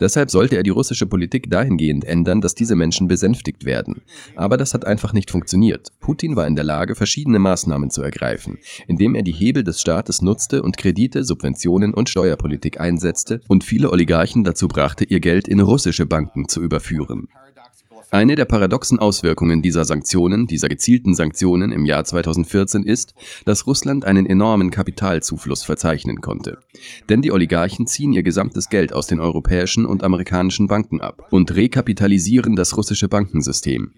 Deshalb 0.00 0.30
sollte 0.30 0.56
er 0.56 0.62
die 0.62 0.70
russische 0.70 1.06
Politik 1.06 1.50
dahingehend 1.50 2.04
ändern, 2.04 2.40
dass 2.40 2.54
diese 2.54 2.76
Menschen 2.76 3.08
besänftigt 3.08 3.64
werden. 3.64 4.02
Aber 4.36 4.56
das 4.56 4.74
hat 4.74 4.86
einfach 4.86 5.12
nicht 5.12 5.30
funktioniert. 5.30 5.88
Putin 6.00 6.36
war 6.36 6.46
in 6.46 6.56
der 6.56 6.64
Lage, 6.64 6.94
verschiedene 6.94 7.38
Maßnahmen 7.38 7.90
zu 7.90 8.02
ergreifen, 8.02 8.58
indem 8.86 9.14
er 9.14 9.22
die 9.22 9.32
Hebel 9.32 9.64
des 9.64 9.80
Staates 9.80 10.22
nutzte 10.22 10.62
und 10.62 10.76
Kredite, 10.76 11.24
Subventionen 11.24 11.94
und 11.94 12.08
Steuerpolitik 12.08 12.80
einsetzte 12.80 13.40
und 13.48 13.64
viele 13.64 13.90
Oligarchen 13.90 14.44
dazu 14.44 14.68
brachte, 14.68 15.04
ihr 15.04 15.20
Geld 15.20 15.48
in 15.48 15.60
russische 15.60 16.06
Banken 16.06 16.48
zu 16.48 16.62
überführen. 16.62 17.28
Eine 18.14 18.36
der 18.36 18.44
paradoxen 18.44 19.00
Auswirkungen 19.00 19.60
dieser 19.60 19.84
Sanktionen, 19.84 20.46
dieser 20.46 20.68
gezielten 20.68 21.16
Sanktionen 21.16 21.72
im 21.72 21.84
Jahr 21.84 22.04
2014 22.04 22.84
ist, 22.84 23.12
dass 23.44 23.66
Russland 23.66 24.04
einen 24.04 24.24
enormen 24.24 24.70
Kapitalzufluss 24.70 25.64
verzeichnen 25.64 26.20
konnte. 26.20 26.58
Denn 27.08 27.22
die 27.22 27.32
Oligarchen 27.32 27.88
ziehen 27.88 28.12
ihr 28.12 28.22
gesamtes 28.22 28.68
Geld 28.68 28.92
aus 28.92 29.08
den 29.08 29.18
europäischen 29.18 29.84
und 29.84 30.04
amerikanischen 30.04 30.68
Banken 30.68 31.00
ab 31.00 31.26
und 31.32 31.56
rekapitalisieren 31.56 32.54
das 32.54 32.76
russische 32.76 33.08
Bankensystem. 33.08 33.90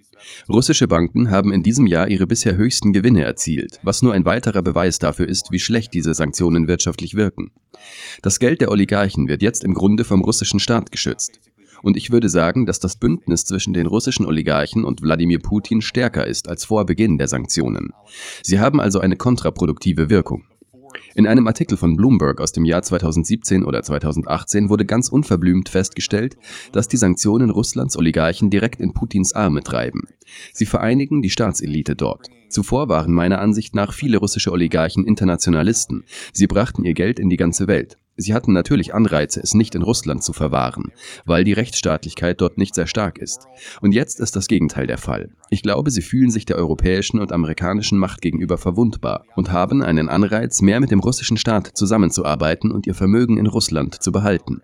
Russische 0.48 0.88
Banken 0.88 1.30
haben 1.30 1.52
in 1.52 1.62
diesem 1.62 1.86
Jahr 1.86 2.08
ihre 2.08 2.26
bisher 2.26 2.56
höchsten 2.56 2.94
Gewinne 2.94 3.22
erzielt, 3.22 3.80
was 3.82 4.00
nur 4.00 4.14
ein 4.14 4.24
weiterer 4.24 4.62
Beweis 4.62 4.98
dafür 4.98 5.28
ist, 5.28 5.52
wie 5.52 5.58
schlecht 5.58 5.92
diese 5.92 6.14
Sanktionen 6.14 6.68
wirtschaftlich 6.68 7.16
wirken. 7.16 7.50
Das 8.22 8.38
Geld 8.38 8.62
der 8.62 8.70
Oligarchen 8.70 9.28
wird 9.28 9.42
jetzt 9.42 9.62
im 9.62 9.74
Grunde 9.74 10.04
vom 10.04 10.22
russischen 10.22 10.58
Staat 10.58 10.90
geschützt. 10.90 11.38
Und 11.82 11.96
ich 11.96 12.10
würde 12.10 12.28
sagen, 12.28 12.66
dass 12.66 12.80
das 12.80 12.96
Bündnis 12.96 13.44
zwischen 13.44 13.72
den 13.72 13.86
russischen 13.86 14.26
Oligarchen 14.26 14.84
und 14.84 15.02
Wladimir 15.02 15.38
Putin 15.38 15.82
stärker 15.82 16.26
ist 16.26 16.48
als 16.48 16.64
vor 16.64 16.86
Beginn 16.86 17.18
der 17.18 17.28
Sanktionen. 17.28 17.92
Sie 18.42 18.60
haben 18.60 18.80
also 18.80 19.00
eine 19.00 19.16
kontraproduktive 19.16 20.10
Wirkung. 20.10 20.44
In 21.14 21.26
einem 21.26 21.46
Artikel 21.46 21.76
von 21.76 21.96
Bloomberg 21.96 22.40
aus 22.40 22.52
dem 22.52 22.64
Jahr 22.64 22.82
2017 22.82 23.64
oder 23.64 23.82
2018 23.82 24.68
wurde 24.68 24.84
ganz 24.84 25.08
unverblümt 25.08 25.68
festgestellt, 25.68 26.36
dass 26.72 26.88
die 26.88 26.96
Sanktionen 26.96 27.50
Russlands 27.50 27.96
Oligarchen 27.96 28.50
direkt 28.50 28.80
in 28.80 28.92
Putins 28.92 29.32
Arme 29.32 29.62
treiben. 29.62 30.08
Sie 30.52 30.66
vereinigen 30.66 31.22
die 31.22 31.30
Staatselite 31.30 31.96
dort. 31.96 32.28
Zuvor 32.48 32.88
waren 32.88 33.12
meiner 33.12 33.40
Ansicht 33.40 33.74
nach 33.74 33.92
viele 33.92 34.18
russische 34.18 34.52
Oligarchen 34.52 35.06
Internationalisten. 35.06 36.04
Sie 36.32 36.46
brachten 36.46 36.84
ihr 36.84 36.94
Geld 36.94 37.18
in 37.18 37.28
die 37.28 37.36
ganze 37.36 37.66
Welt. 37.66 37.96
Sie 38.16 38.32
hatten 38.32 38.52
natürlich 38.52 38.94
Anreize, 38.94 39.40
es 39.40 39.54
nicht 39.54 39.74
in 39.74 39.82
Russland 39.82 40.24
zu 40.24 40.32
verwahren, 40.32 40.92
weil 41.24 41.44
die 41.44 41.52
Rechtsstaatlichkeit 41.52 42.40
dort 42.40 42.56
nicht 42.56 42.74
sehr 42.74 42.86
stark 42.86 43.18
ist. 43.18 43.46
Und 43.80 43.92
jetzt 43.92 44.20
ist 44.20 44.36
das 44.36 44.48
Gegenteil 44.48 44.86
der 44.86 44.98
Fall. 44.98 45.30
Ich 45.50 45.62
glaube, 45.62 45.90
sie 45.90 46.02
fühlen 46.02 46.30
sich 46.30 46.46
der 46.46 46.56
europäischen 46.56 47.20
und 47.20 47.32
amerikanischen 47.32 47.98
Macht 47.98 48.22
gegenüber 48.22 48.56
verwundbar 48.56 49.24
und 49.36 49.52
haben 49.52 49.82
einen 49.82 50.08
Anreiz, 50.08 50.62
mehr 50.62 50.80
mit 50.80 50.90
dem 50.90 51.00
russischen 51.00 51.36
Staat 51.36 51.72
zusammenzuarbeiten 51.74 52.70
und 52.70 52.86
ihr 52.86 52.94
Vermögen 52.94 53.36
in 53.36 53.46
Russland 53.46 54.02
zu 54.02 54.12
behalten. 54.12 54.62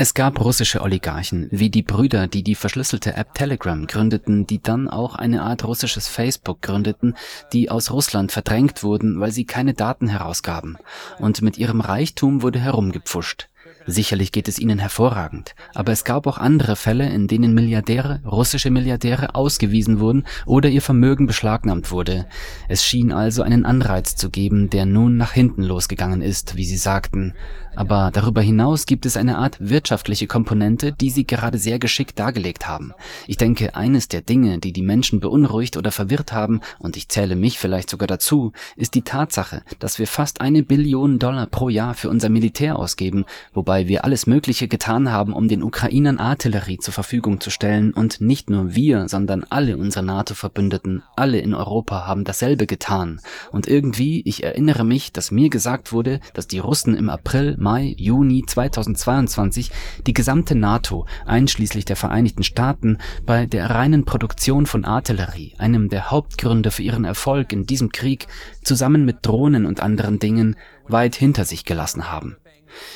Es 0.00 0.14
gab 0.14 0.40
russische 0.40 0.82
Oligarchen, 0.82 1.48
wie 1.50 1.70
die 1.70 1.82
Brüder, 1.82 2.26
die 2.26 2.42
die 2.42 2.54
verschlüsselte 2.54 3.14
App 3.14 3.34
Telegram 3.34 3.86
gründeten, 3.86 4.46
die 4.46 4.60
dann 4.60 4.88
auch 4.88 5.14
eine 5.14 5.42
Art 5.42 5.64
russisches 5.64 6.08
Facebook 6.08 6.62
gründeten, 6.62 7.16
die 7.52 7.70
aus 7.70 7.90
Russland 7.90 8.32
verdrängt 8.32 8.82
wurden, 8.82 9.20
weil 9.20 9.30
sie 9.30 9.44
keine 9.44 9.74
Daten 9.74 10.08
herausgaben. 10.08 10.78
Und 11.18 11.42
mit 11.42 11.58
ihrem 11.58 11.80
Reichtum 11.80 12.42
wurde 12.42 12.58
herumgepfuscht. 12.58 13.48
Sicherlich 13.88 14.32
geht 14.32 14.48
es 14.48 14.58
ihnen 14.58 14.80
hervorragend, 14.80 15.54
aber 15.72 15.92
es 15.92 16.02
gab 16.02 16.26
auch 16.26 16.38
andere 16.38 16.74
Fälle, 16.74 17.08
in 17.08 17.28
denen 17.28 17.54
Milliardäre, 17.54 18.20
russische 18.24 18.70
Milliardäre, 18.70 19.36
ausgewiesen 19.36 20.00
wurden 20.00 20.24
oder 20.44 20.68
ihr 20.68 20.82
Vermögen 20.82 21.28
beschlagnahmt 21.28 21.92
wurde. 21.92 22.26
Es 22.68 22.84
schien 22.84 23.12
also 23.12 23.42
einen 23.42 23.64
Anreiz 23.64 24.16
zu 24.16 24.28
geben, 24.28 24.70
der 24.70 24.86
nun 24.86 25.16
nach 25.16 25.32
hinten 25.32 25.62
losgegangen 25.62 26.20
ist, 26.20 26.56
wie 26.56 26.64
sie 26.64 26.76
sagten. 26.76 27.34
Aber 27.76 28.10
darüber 28.12 28.40
hinaus 28.40 28.86
gibt 28.86 29.04
es 29.04 29.18
eine 29.18 29.36
Art 29.36 29.58
wirtschaftliche 29.60 30.26
Komponente, 30.26 30.92
die 30.92 31.10
Sie 31.10 31.26
gerade 31.26 31.58
sehr 31.58 31.78
geschickt 31.78 32.18
dargelegt 32.18 32.66
haben. 32.66 32.92
Ich 33.26 33.36
denke, 33.36 33.76
eines 33.76 34.08
der 34.08 34.22
Dinge, 34.22 34.58
die 34.58 34.72
die 34.72 34.82
Menschen 34.82 35.20
beunruhigt 35.20 35.76
oder 35.76 35.92
verwirrt 35.92 36.32
haben, 36.32 36.62
und 36.78 36.96
ich 36.96 37.08
zähle 37.08 37.36
mich 37.36 37.58
vielleicht 37.58 37.90
sogar 37.90 38.06
dazu, 38.06 38.52
ist 38.76 38.94
die 38.94 39.02
Tatsache, 39.02 39.62
dass 39.78 39.98
wir 39.98 40.06
fast 40.06 40.40
eine 40.40 40.62
Billion 40.62 41.18
Dollar 41.18 41.46
pro 41.46 41.68
Jahr 41.68 41.92
für 41.92 42.08
unser 42.08 42.30
Militär 42.30 42.78
ausgeben, 42.78 43.26
wobei 43.52 43.88
wir 43.88 44.04
alles 44.04 44.26
Mögliche 44.26 44.68
getan 44.68 45.12
haben, 45.12 45.34
um 45.34 45.46
den 45.46 45.62
Ukrainern 45.62 46.18
Artillerie 46.18 46.78
zur 46.78 46.94
Verfügung 46.94 47.40
zu 47.40 47.50
stellen 47.50 47.92
und 47.92 48.22
nicht 48.22 48.48
nur 48.48 48.74
wir, 48.74 49.08
sondern 49.08 49.44
alle 49.50 49.76
unsere 49.76 50.04
NATO-Verbündeten, 50.04 51.02
alle 51.14 51.40
in 51.40 51.52
Europa 51.52 52.06
haben 52.06 52.24
dasselbe 52.24 52.66
getan. 52.66 53.20
Und 53.52 53.68
irgendwie, 53.68 54.22
ich 54.24 54.42
erinnere 54.42 54.84
mich, 54.84 55.12
dass 55.12 55.30
mir 55.30 55.50
gesagt 55.50 55.92
wurde, 55.92 56.20
dass 56.32 56.46
die 56.46 56.58
Russen 56.58 56.96
im 56.96 57.10
April 57.10 57.56
Mai, 57.66 57.96
Juni 57.98 58.44
2022 58.46 59.72
die 60.06 60.12
gesamte 60.12 60.54
NATO, 60.54 61.04
einschließlich 61.24 61.84
der 61.84 61.96
Vereinigten 61.96 62.44
Staaten, 62.44 62.98
bei 63.24 63.46
der 63.46 63.70
reinen 63.70 64.04
Produktion 64.04 64.66
von 64.66 64.84
Artillerie, 64.84 65.52
einem 65.58 65.88
der 65.88 66.12
Hauptgründe 66.12 66.70
für 66.70 66.84
ihren 66.84 67.04
Erfolg 67.04 67.52
in 67.52 67.66
diesem 67.66 67.90
Krieg, 67.90 68.28
zusammen 68.62 69.04
mit 69.04 69.26
Drohnen 69.26 69.66
und 69.66 69.80
anderen 69.80 70.20
Dingen, 70.20 70.54
weit 70.86 71.16
hinter 71.16 71.44
sich 71.44 71.64
gelassen 71.64 72.12
haben. 72.12 72.36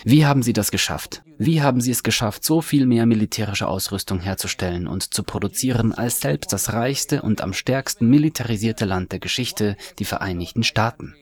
Wie 0.05 0.25
haben 0.25 0.45
Sie 0.45 0.53
das 0.53 0.71
geschafft? 0.71 1.25
Wie 1.37 1.63
haben 1.63 1.81
Sie 1.81 1.91
es 1.91 2.05
geschafft, 2.05 2.45
so 2.45 2.61
viel 2.61 2.87
mehr 2.87 3.07
militärische 3.07 3.67
Ausrüstung 3.67 4.21
herzustellen 4.21 4.87
und 4.87 5.13
zu 5.13 5.25
produzieren 5.25 5.93
als 5.93 6.21
selbst 6.21 6.53
das 6.53 6.73
reichste 6.73 7.23
und 7.23 7.41
am 7.41 7.55
stärksten 7.55 8.09
militarisierte 8.09 8.85
Land 8.85 9.11
der 9.11 9.19
Geschichte, 9.19 9.77
die 9.99 10.05
Vereinigten 10.05 10.63
Staaten? 10.63 11.17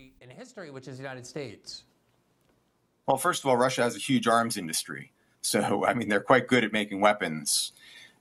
Well, 3.08 3.16
first 3.16 3.42
of 3.42 3.48
all, 3.48 3.56
Russia 3.56 3.82
has 3.82 3.96
a 3.96 3.98
huge 3.98 4.28
arms 4.28 4.58
industry. 4.58 5.12
So, 5.40 5.84
I 5.86 5.94
mean, 5.94 6.08
they're 6.08 6.20
quite 6.20 6.46
good 6.46 6.62
at 6.62 6.72
making 6.72 7.00
weapons. 7.00 7.72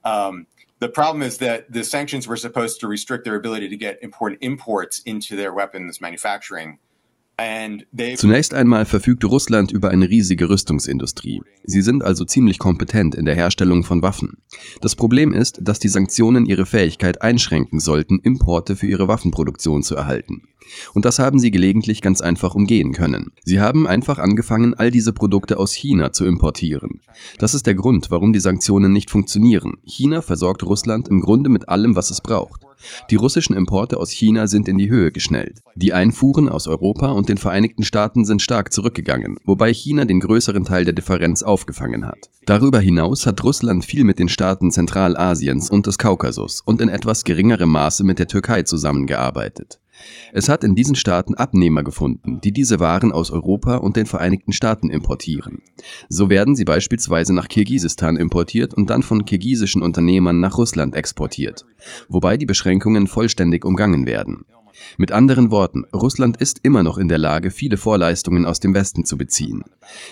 Um, 0.03 0.47
the 0.79 0.87
problem 0.87 1.21
is 1.21 1.37
that 1.39 1.71
the 1.71 1.83
sanctions 1.83 2.27
were 2.27 2.37
supposed 2.37 2.79
to 2.79 2.87
restrict 2.87 3.25
their 3.25 3.35
ability 3.35 3.67
to 3.67 3.75
get 3.75 4.01
important 4.01 4.41
imports 4.41 5.01
into 5.01 5.35
their 5.35 5.53
weapons 5.53 5.99
manufacturing. 5.99 6.79
Zunächst 8.15 8.55
einmal 8.55 8.85
verfügt 8.85 9.23
Russland 9.23 9.71
über 9.71 9.91
eine 9.91 10.09
riesige 10.09 10.49
Rüstungsindustrie. 10.49 11.43
Sie 11.63 11.83
sind 11.83 12.03
also 12.03 12.25
ziemlich 12.25 12.57
kompetent 12.57 13.13
in 13.13 13.25
der 13.25 13.35
Herstellung 13.35 13.83
von 13.83 14.01
Waffen. 14.01 14.37
Das 14.81 14.95
Problem 14.95 15.33
ist, 15.33 15.59
dass 15.61 15.77
die 15.77 15.87
Sanktionen 15.87 16.47
ihre 16.47 16.65
Fähigkeit 16.65 17.21
einschränken 17.21 17.79
sollten, 17.79 18.19
Importe 18.19 18.75
für 18.75 18.87
ihre 18.87 19.07
Waffenproduktion 19.07 19.83
zu 19.83 19.95
erhalten. 19.95 20.47
Und 20.95 21.05
das 21.05 21.19
haben 21.19 21.37
sie 21.37 21.51
gelegentlich 21.51 22.01
ganz 22.01 22.21
einfach 22.21 22.55
umgehen 22.55 22.91
können. 22.91 23.31
Sie 23.43 23.59
haben 23.59 23.85
einfach 23.85 24.17
angefangen, 24.17 24.73
all 24.73 24.89
diese 24.89 25.13
Produkte 25.13 25.59
aus 25.59 25.73
China 25.73 26.11
zu 26.11 26.25
importieren. 26.25 27.01
Das 27.37 27.53
ist 27.53 27.67
der 27.67 27.75
Grund, 27.75 28.09
warum 28.09 28.33
die 28.33 28.39
Sanktionen 28.39 28.91
nicht 28.91 29.11
funktionieren. 29.11 29.77
China 29.83 30.23
versorgt 30.23 30.63
Russland 30.63 31.07
im 31.07 31.21
Grunde 31.21 31.51
mit 31.51 31.69
allem, 31.69 31.95
was 31.95 32.09
es 32.09 32.19
braucht. 32.19 32.66
Die 33.09 33.15
russischen 33.15 33.55
Importe 33.55 33.97
aus 33.97 34.11
China 34.11 34.47
sind 34.47 34.67
in 34.67 34.77
die 34.77 34.89
Höhe 34.89 35.11
geschnellt. 35.11 35.61
Die 35.75 35.93
Einfuhren 35.93 36.49
aus 36.49 36.67
Europa 36.67 37.11
und 37.11 37.29
den 37.29 37.37
Vereinigten 37.37 37.83
Staaten 37.83 38.25
sind 38.25 38.41
stark 38.41 38.73
zurückgegangen, 38.73 39.37
wobei 39.45 39.73
China 39.73 40.05
den 40.05 40.19
größeren 40.19 40.65
Teil 40.65 40.85
der 40.85 40.93
Differenz 40.93 41.43
aufgefangen 41.43 42.05
hat. 42.05 42.29
Darüber 42.45 42.79
hinaus 42.79 43.25
hat 43.25 43.43
Russland 43.43 43.85
viel 43.85 44.03
mit 44.03 44.19
den 44.19 44.29
Staaten 44.29 44.71
Zentralasiens 44.71 45.69
und 45.69 45.87
des 45.87 45.97
Kaukasus 45.97 46.61
und 46.61 46.81
in 46.81 46.89
etwas 46.89 47.23
geringerem 47.23 47.69
Maße 47.69 48.03
mit 48.03 48.19
der 48.19 48.27
Türkei 48.27 48.63
zusammengearbeitet. 48.63 49.79
Es 50.33 50.49
hat 50.49 50.63
in 50.63 50.75
diesen 50.75 50.95
Staaten 50.95 51.35
Abnehmer 51.35 51.83
gefunden, 51.83 52.41
die 52.41 52.51
diese 52.51 52.79
Waren 52.79 53.11
aus 53.11 53.31
Europa 53.31 53.77
und 53.77 53.95
den 53.95 54.05
Vereinigten 54.05 54.53
Staaten 54.53 54.89
importieren. 54.89 55.61
So 56.09 56.29
werden 56.29 56.55
sie 56.55 56.65
beispielsweise 56.65 57.33
nach 57.33 57.47
Kirgisistan 57.47 58.17
importiert 58.17 58.73
und 58.73 58.89
dann 58.89 59.03
von 59.03 59.25
kirgisischen 59.25 59.81
Unternehmern 59.81 60.39
nach 60.39 60.57
Russland 60.57 60.95
exportiert, 60.95 61.65
wobei 62.09 62.37
die 62.37 62.45
Beschränkungen 62.45 63.07
vollständig 63.07 63.65
umgangen 63.65 64.05
werden. 64.05 64.45
Mit 64.97 65.11
anderen 65.11 65.51
Worten, 65.51 65.85
Russland 65.93 66.37
ist 66.37 66.59
immer 66.63 66.83
noch 66.83 66.97
in 66.97 67.07
der 67.07 67.17
Lage, 67.17 67.51
viele 67.51 67.77
Vorleistungen 67.77 68.45
aus 68.45 68.59
dem 68.59 68.73
Westen 68.73 69.05
zu 69.05 69.17
beziehen. 69.17 69.63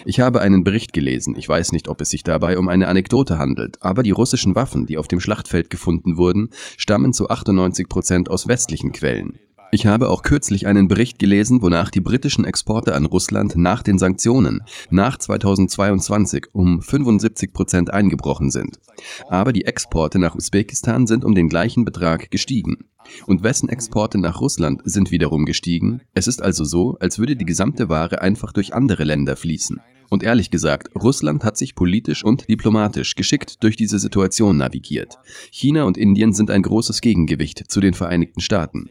Ich 0.05 0.19
habe 0.19 0.41
einen 0.41 0.63
Bericht 0.63 0.93
gelesen, 0.93 1.35
ich 1.37 1.47
weiß 1.47 1.71
nicht, 1.71 1.87
ob 1.87 2.01
es 2.01 2.09
sich 2.09 2.23
dabei 2.23 2.57
um 2.57 2.67
eine 2.67 2.87
Anekdote 2.87 3.37
handelt, 3.37 3.81
aber 3.81 4.03
die 4.03 4.11
russischen 4.11 4.55
Waffen, 4.55 4.85
die 4.85 4.97
auf 4.97 5.07
dem 5.07 5.19
Schlachtfeld 5.19 5.69
gefunden 5.69 6.17
wurden, 6.17 6.49
stammen 6.77 7.13
zu 7.13 7.29
98 7.29 7.87
Prozent 7.87 8.29
aus 8.29 8.47
westlichen 8.47 8.91
Quellen. 8.91 9.39
Ich 9.75 9.85
habe 9.85 10.07
auch 10.07 10.21
kürzlich 10.21 10.67
einen 10.67 10.87
Bericht 10.87 11.19
gelesen, 11.19 11.61
wonach 11.61 11.89
die 11.89 11.99
britischen 11.99 12.45
Exporte 12.45 12.95
an 12.95 13.05
Russland 13.05 13.57
nach 13.57 13.83
den 13.83 13.99
Sanktionen 13.99 14.61
nach 14.89 15.17
2022 15.17 16.45
um 16.53 16.81
75 16.81 17.51
Prozent 17.51 17.91
eingebrochen 17.91 18.51
sind. 18.51 18.79
Aber 19.27 19.51
die 19.51 19.65
Exporte 19.65 20.17
nach 20.17 20.33
Usbekistan 20.33 21.07
sind 21.07 21.25
um 21.25 21.35
den 21.35 21.49
gleichen 21.49 21.83
Betrag 21.83 22.31
gestiegen. 22.31 22.85
Und 23.27 23.43
wessen 23.43 23.67
Exporte 23.67 24.17
nach 24.17 24.39
Russland 24.39 24.81
sind 24.85 25.11
wiederum 25.11 25.43
gestiegen? 25.45 25.99
Es 26.13 26.27
ist 26.27 26.41
also 26.41 26.63
so, 26.63 26.95
als 27.01 27.19
würde 27.19 27.35
die 27.35 27.43
gesamte 27.43 27.89
Ware 27.89 28.21
einfach 28.21 28.53
durch 28.53 28.73
andere 28.73 29.03
Länder 29.03 29.35
fließen. 29.35 29.81
Und 30.09 30.23
ehrlich 30.23 30.51
gesagt, 30.51 30.95
Russland 30.95 31.43
hat 31.43 31.57
sich 31.57 31.75
politisch 31.75 32.23
und 32.23 32.47
diplomatisch 32.47 33.15
geschickt 33.15 33.61
durch 33.61 33.75
diese 33.75 33.99
Situation 33.99 34.55
navigiert. 34.55 35.17
China 35.51 35.83
und 35.83 35.97
Indien 35.97 36.31
sind 36.31 36.49
ein 36.49 36.61
großes 36.61 37.01
Gegengewicht 37.01 37.69
zu 37.69 37.81
den 37.81 37.93
Vereinigten 37.93 38.39
Staaten. 38.39 38.89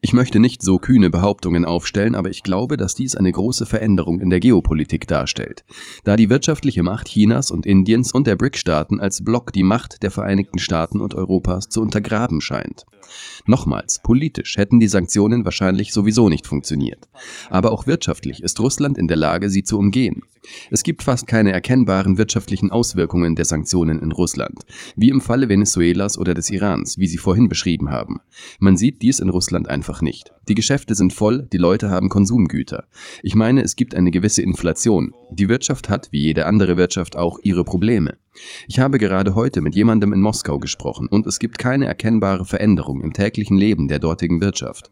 Ich 0.00 0.12
möchte 0.12 0.38
nicht 0.38 0.62
so 0.62 0.78
kühne 0.78 1.10
Behauptungen 1.10 1.64
aufstellen, 1.64 2.14
aber 2.14 2.30
ich 2.30 2.42
glaube, 2.42 2.76
dass 2.76 2.94
dies 2.94 3.16
eine 3.16 3.32
große 3.32 3.66
Veränderung 3.66 4.20
in 4.20 4.30
der 4.30 4.40
Geopolitik 4.40 5.06
darstellt, 5.06 5.64
da 6.04 6.16
die 6.16 6.28
wirtschaftliche 6.28 6.82
Macht 6.82 7.08
Chinas 7.08 7.50
und 7.50 7.66
Indiens 7.66 8.12
und 8.12 8.26
der 8.26 8.36
BRIC-Staaten 8.36 9.00
als 9.00 9.24
Block 9.24 9.52
die 9.52 9.62
Macht 9.62 10.02
der 10.02 10.10
Vereinigten 10.10 10.58
Staaten 10.58 11.00
und 11.00 11.14
Europas 11.14 11.68
zu 11.68 11.80
untergraben 11.80 12.40
scheint. 12.40 12.84
Nochmals, 13.46 14.00
politisch 14.02 14.56
hätten 14.56 14.80
die 14.80 14.88
Sanktionen 14.88 15.44
wahrscheinlich 15.44 15.92
sowieso 15.92 16.28
nicht 16.28 16.46
funktioniert. 16.46 17.08
Aber 17.50 17.72
auch 17.72 17.86
wirtschaftlich 17.86 18.42
ist 18.42 18.60
Russland 18.60 18.98
in 18.98 19.08
der 19.08 19.16
Lage, 19.16 19.50
sie 19.50 19.62
zu 19.62 19.78
umgehen. 19.78 20.22
Es 20.70 20.82
gibt 20.82 21.02
fast 21.02 21.26
keine 21.26 21.52
erkennbaren 21.52 22.18
wirtschaftlichen 22.18 22.70
Auswirkungen 22.70 23.36
der 23.36 23.44
Sanktionen 23.44 24.00
in 24.00 24.12
Russland, 24.12 24.60
wie 24.96 25.10
im 25.10 25.20
Falle 25.20 25.48
Venezuelas 25.48 26.18
oder 26.18 26.34
des 26.34 26.50
Irans, 26.50 26.98
wie 26.98 27.06
Sie 27.06 27.18
vorhin 27.18 27.48
beschrieben 27.48 27.90
haben. 27.90 28.20
Man 28.58 28.76
sieht 28.76 29.02
dies 29.02 29.20
in 29.20 29.28
Russland 29.28 29.68
einfach 29.68 30.02
nicht. 30.02 30.32
Die 30.48 30.54
Geschäfte 30.54 30.94
sind 30.94 31.12
voll, 31.12 31.48
die 31.52 31.58
Leute 31.58 31.90
haben 31.90 32.08
Konsumgüter. 32.08 32.84
Ich 33.22 33.34
meine, 33.34 33.62
es 33.62 33.76
gibt 33.76 33.94
eine 33.94 34.10
gewisse 34.10 34.42
Inflation. 34.42 35.14
Die 35.30 35.48
Wirtschaft 35.48 35.88
hat, 35.88 36.08
wie 36.12 36.22
jede 36.22 36.46
andere 36.46 36.76
Wirtschaft 36.76 37.16
auch, 37.16 37.38
ihre 37.42 37.64
Probleme. 37.64 38.16
Ich 38.68 38.78
habe 38.78 38.98
gerade 38.98 39.34
heute 39.34 39.60
mit 39.60 39.74
jemandem 39.74 40.12
in 40.12 40.20
Moskau 40.20 40.58
gesprochen 40.58 41.08
und 41.08 41.26
es 41.26 41.38
gibt 41.38 41.58
keine 41.58 41.86
erkennbare 41.86 42.44
Veränderung 42.44 43.00
im 43.02 43.12
täglichen 43.12 43.56
Leben 43.56 43.88
der 43.88 43.98
dortigen 43.98 44.40
Wirtschaft. 44.40 44.90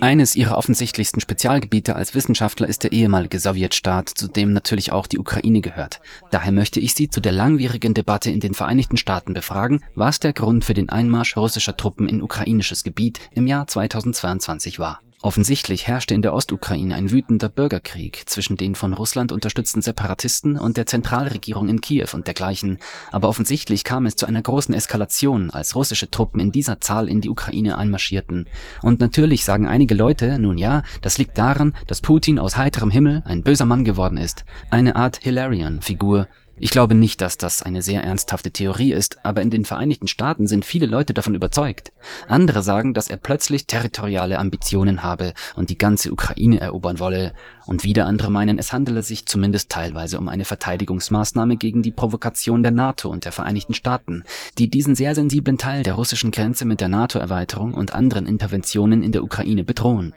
Eines 0.00 0.36
ihrer 0.36 0.56
offensichtlichsten 0.56 1.20
Spezialgebiete 1.20 1.96
als 1.96 2.14
Wissenschaftler 2.14 2.68
ist 2.68 2.84
der 2.84 2.92
ehemalige 2.92 3.40
Sowjetstaat, 3.40 4.08
zu 4.08 4.28
dem 4.28 4.52
natürlich 4.52 4.92
auch 4.92 5.06
die 5.06 5.18
Ukraine 5.18 5.60
gehört. 5.60 6.00
Daher 6.30 6.52
möchte 6.52 6.80
ich 6.80 6.94
Sie 6.94 7.08
zu 7.08 7.20
der 7.20 7.32
langwierigen 7.32 7.94
Debatte 7.94 8.30
in 8.30 8.40
den 8.40 8.54
Vereinigten 8.54 8.96
Staaten 8.96 9.34
befragen, 9.34 9.84
was 9.94 10.20
der 10.20 10.32
Grund 10.32 10.64
für 10.64 10.74
den 10.74 10.88
Einmarsch 10.88 11.36
russischer 11.36 11.76
Truppen 11.76 12.08
in 12.08 12.22
ukrainisches 12.22 12.84
Gebiet 12.84 13.20
im 13.32 13.46
Jahr 13.46 13.66
2022 13.66 14.78
war. 14.78 15.00
Offensichtlich 15.28 15.86
herrschte 15.86 16.14
in 16.14 16.22
der 16.22 16.32
Ostukraine 16.32 16.94
ein 16.94 17.10
wütender 17.10 17.50
Bürgerkrieg 17.50 18.22
zwischen 18.24 18.56
den 18.56 18.74
von 18.74 18.94
Russland 18.94 19.30
unterstützten 19.30 19.82
Separatisten 19.82 20.58
und 20.58 20.78
der 20.78 20.86
Zentralregierung 20.86 21.68
in 21.68 21.82
Kiew 21.82 22.06
und 22.14 22.26
dergleichen, 22.26 22.78
aber 23.12 23.28
offensichtlich 23.28 23.84
kam 23.84 24.06
es 24.06 24.16
zu 24.16 24.24
einer 24.24 24.40
großen 24.40 24.74
Eskalation, 24.74 25.50
als 25.50 25.76
russische 25.76 26.10
Truppen 26.10 26.40
in 26.40 26.50
dieser 26.50 26.80
Zahl 26.80 27.10
in 27.10 27.20
die 27.20 27.28
Ukraine 27.28 27.76
einmarschierten. 27.76 28.46
Und 28.80 29.00
natürlich 29.00 29.44
sagen 29.44 29.66
einige 29.66 29.94
Leute, 29.94 30.38
nun 30.38 30.56
ja, 30.56 30.82
das 31.02 31.18
liegt 31.18 31.36
daran, 31.36 31.74
dass 31.86 32.00
Putin 32.00 32.38
aus 32.38 32.56
heiterem 32.56 32.90
Himmel 32.90 33.22
ein 33.26 33.42
böser 33.42 33.66
Mann 33.66 33.84
geworden 33.84 34.16
ist, 34.16 34.46
eine 34.70 34.96
Art 34.96 35.18
Hilarion-Figur, 35.18 36.26
ich 36.60 36.70
glaube 36.70 36.94
nicht, 36.94 37.20
dass 37.20 37.38
das 37.38 37.62
eine 37.62 37.82
sehr 37.82 38.02
ernsthafte 38.02 38.50
Theorie 38.50 38.92
ist, 38.92 39.24
aber 39.24 39.42
in 39.42 39.50
den 39.50 39.64
Vereinigten 39.64 40.08
Staaten 40.08 40.46
sind 40.46 40.64
viele 40.64 40.86
Leute 40.86 41.14
davon 41.14 41.34
überzeugt. 41.34 41.92
Andere 42.26 42.62
sagen, 42.62 42.94
dass 42.94 43.08
er 43.08 43.16
plötzlich 43.16 43.66
territoriale 43.66 44.38
Ambitionen 44.38 45.02
habe 45.02 45.34
und 45.56 45.70
die 45.70 45.78
ganze 45.78 46.12
Ukraine 46.12 46.60
erobern 46.60 46.98
wolle, 46.98 47.32
und 47.68 47.84
wieder 47.84 48.06
andere 48.06 48.30
meinen, 48.30 48.58
es 48.58 48.72
handele 48.72 49.02
sich 49.02 49.26
zumindest 49.26 49.68
teilweise 49.68 50.18
um 50.18 50.28
eine 50.28 50.46
Verteidigungsmaßnahme 50.46 51.58
gegen 51.58 51.82
die 51.82 51.90
Provokation 51.90 52.62
der 52.62 52.72
NATO 52.72 53.10
und 53.10 53.26
der 53.26 53.32
Vereinigten 53.32 53.74
Staaten, 53.74 54.24
die 54.56 54.70
diesen 54.70 54.94
sehr 54.94 55.14
sensiblen 55.14 55.58
Teil 55.58 55.82
der 55.82 55.92
russischen 55.92 56.30
Grenze 56.30 56.64
mit 56.64 56.80
der 56.80 56.88
NATO-Erweiterung 56.88 57.74
und 57.74 57.94
anderen 57.94 58.26
Interventionen 58.26 59.02
in 59.02 59.12
der 59.12 59.22
Ukraine 59.22 59.64
bedrohen. 59.64 60.14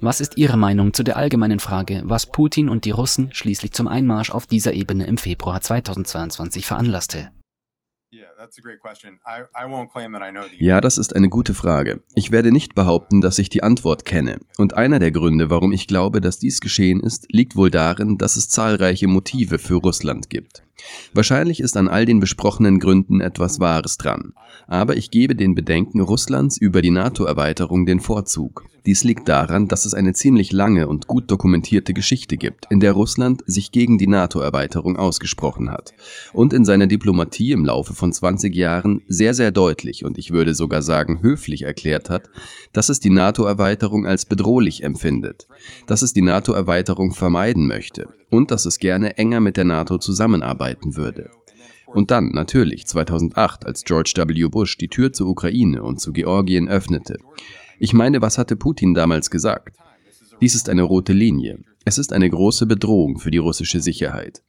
Was 0.00 0.20
ist 0.20 0.36
Ihre 0.36 0.58
Meinung 0.58 0.92
zu 0.92 1.02
der 1.02 1.16
allgemeinen 1.16 1.60
Frage, 1.60 2.02
was 2.04 2.26
Putin 2.26 2.68
und 2.68 2.84
die 2.84 2.90
Russen 2.90 3.30
schließlich 3.32 3.72
zum 3.72 3.88
Einmarsch 3.88 4.30
auf 4.30 4.46
dieser 4.46 4.74
Ebene 4.74 5.06
im 5.06 5.16
Februar 5.16 5.60
2022 5.60 5.79
veranlasste? 6.66 7.32
Ja, 10.58 10.80
das 10.80 10.96
ist 10.96 11.14
eine 11.14 11.28
gute 11.28 11.52
Frage. 11.52 12.02
Ich 12.14 12.30
werde 12.30 12.52
nicht 12.52 12.74
behaupten, 12.74 13.20
dass 13.20 13.38
ich 13.38 13.50
die 13.50 13.62
Antwort 13.62 14.06
kenne. 14.06 14.38
Und 14.56 14.72
einer 14.72 14.98
der 14.98 15.10
Gründe, 15.10 15.50
warum 15.50 15.72
ich 15.72 15.86
glaube, 15.86 16.22
dass 16.22 16.38
dies 16.38 16.60
geschehen 16.60 17.00
ist, 17.00 17.30
liegt 17.30 17.54
wohl 17.54 17.70
darin, 17.70 18.16
dass 18.16 18.36
es 18.36 18.48
zahlreiche 18.48 19.08
Motive 19.08 19.58
für 19.58 19.74
Russland 19.74 20.30
gibt. 20.30 20.62
Wahrscheinlich 21.12 21.60
ist 21.60 21.76
an 21.76 21.88
all 21.88 22.06
den 22.06 22.20
besprochenen 22.20 22.78
Gründen 22.78 23.20
etwas 23.20 23.60
Wahres 23.60 23.98
dran. 23.98 24.32
Aber 24.66 24.96
ich 24.96 25.10
gebe 25.10 25.34
den 25.34 25.54
Bedenken 25.54 26.00
Russlands 26.00 26.56
über 26.56 26.82
die 26.82 26.90
NATO-Erweiterung 26.90 27.86
den 27.86 28.00
Vorzug. 28.00 28.64
Dies 28.86 29.04
liegt 29.04 29.28
daran, 29.28 29.68
dass 29.68 29.84
es 29.84 29.92
eine 29.92 30.14
ziemlich 30.14 30.52
lange 30.52 30.88
und 30.88 31.06
gut 31.06 31.30
dokumentierte 31.30 31.92
Geschichte 31.92 32.38
gibt, 32.38 32.66
in 32.70 32.80
der 32.80 32.92
Russland 32.92 33.42
sich 33.46 33.72
gegen 33.72 33.98
die 33.98 34.06
NATO-Erweiterung 34.06 34.96
ausgesprochen 34.96 35.70
hat 35.70 35.92
und 36.32 36.52
in 36.54 36.64
seiner 36.64 36.86
Diplomatie 36.86 37.52
im 37.52 37.64
Laufe 37.64 37.94
von 37.94 38.12
20 38.30 38.54
Jahren 38.54 39.02
sehr, 39.08 39.34
sehr 39.34 39.50
deutlich 39.50 40.04
und 40.04 40.16
ich 40.16 40.30
würde 40.30 40.54
sogar 40.54 40.82
sagen 40.82 41.20
höflich 41.20 41.62
erklärt 41.62 42.10
hat, 42.10 42.30
dass 42.72 42.88
es 42.88 43.00
die 43.00 43.10
NATO-Erweiterung 43.10 44.06
als 44.06 44.24
bedrohlich 44.24 44.84
empfindet, 44.84 45.48
dass 45.88 46.02
es 46.02 46.12
die 46.12 46.22
NATO-Erweiterung 46.22 47.12
vermeiden 47.12 47.66
möchte 47.66 48.08
und 48.30 48.52
dass 48.52 48.66
es 48.66 48.78
gerne 48.78 49.18
enger 49.18 49.40
mit 49.40 49.56
der 49.56 49.64
NATO 49.64 49.98
zusammenarbeiten 49.98 50.96
würde. 50.96 51.30
Und 51.86 52.12
dann, 52.12 52.30
natürlich, 52.30 52.86
2008, 52.86 53.66
als 53.66 53.82
George 53.82 54.12
W. 54.16 54.46
Bush 54.46 54.78
die 54.78 54.86
Tür 54.86 55.12
zur 55.12 55.26
Ukraine 55.26 55.82
und 55.82 56.00
zu 56.00 56.12
Georgien 56.12 56.68
öffnete. 56.68 57.16
Ich 57.80 57.92
meine, 57.92 58.22
was 58.22 58.38
hatte 58.38 58.54
Putin 58.54 58.94
damals 58.94 59.28
gesagt? 59.30 59.76
Dies 60.40 60.54
ist 60.54 60.68
eine 60.68 60.82
rote 60.82 61.12
Linie. 61.12 61.58
Es 61.84 61.98
ist 61.98 62.12
eine 62.12 62.30
große 62.30 62.66
Bedrohung 62.66 63.18
für 63.18 63.32
die 63.32 63.38
russische 63.38 63.80
Sicherheit. 63.80 64.44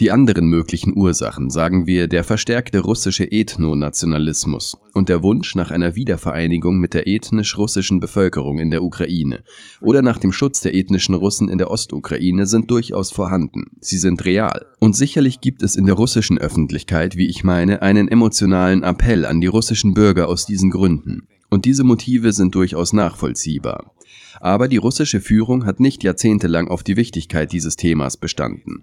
Die 0.00 0.10
anderen 0.10 0.48
möglichen 0.48 0.96
Ursachen, 0.96 1.48
sagen 1.48 1.86
wir, 1.86 2.08
der 2.08 2.24
verstärkte 2.24 2.80
russische 2.80 3.30
Ethnonationalismus 3.30 4.76
und 4.92 5.08
der 5.08 5.22
Wunsch 5.22 5.54
nach 5.54 5.70
einer 5.70 5.94
Wiedervereinigung 5.94 6.78
mit 6.78 6.92
der 6.92 7.06
ethnisch-russischen 7.06 8.00
Bevölkerung 8.00 8.58
in 8.58 8.70
der 8.70 8.82
Ukraine 8.82 9.44
oder 9.80 10.02
nach 10.02 10.18
dem 10.18 10.32
Schutz 10.32 10.60
der 10.60 10.74
ethnischen 10.74 11.14
Russen 11.14 11.48
in 11.48 11.58
der 11.58 11.70
Ostukraine 11.70 12.46
sind 12.46 12.70
durchaus 12.70 13.12
vorhanden. 13.12 13.66
Sie 13.80 13.98
sind 13.98 14.24
real. 14.24 14.66
Und 14.80 14.96
sicherlich 14.96 15.40
gibt 15.40 15.62
es 15.62 15.76
in 15.76 15.86
der 15.86 15.94
russischen 15.94 16.36
Öffentlichkeit, 16.36 17.16
wie 17.16 17.28
ich 17.28 17.44
meine, 17.44 17.80
einen 17.80 18.08
emotionalen 18.08 18.82
Appell 18.82 19.24
an 19.24 19.40
die 19.40 19.46
russischen 19.46 19.94
Bürger 19.94 20.28
aus 20.28 20.46
diesen 20.46 20.70
Gründen. 20.70 21.28
Und 21.48 21.64
diese 21.64 21.84
Motive 21.84 22.32
sind 22.32 22.54
durchaus 22.56 22.92
nachvollziehbar. 22.92 23.92
Aber 24.40 24.68
die 24.68 24.76
russische 24.76 25.20
Führung 25.20 25.64
hat 25.64 25.80
nicht 25.80 26.02
jahrzehntelang 26.02 26.68
auf 26.68 26.82
die 26.82 26.96
Wichtigkeit 26.96 27.52
dieses 27.52 27.76
Themas 27.76 28.16
bestanden. 28.16 28.82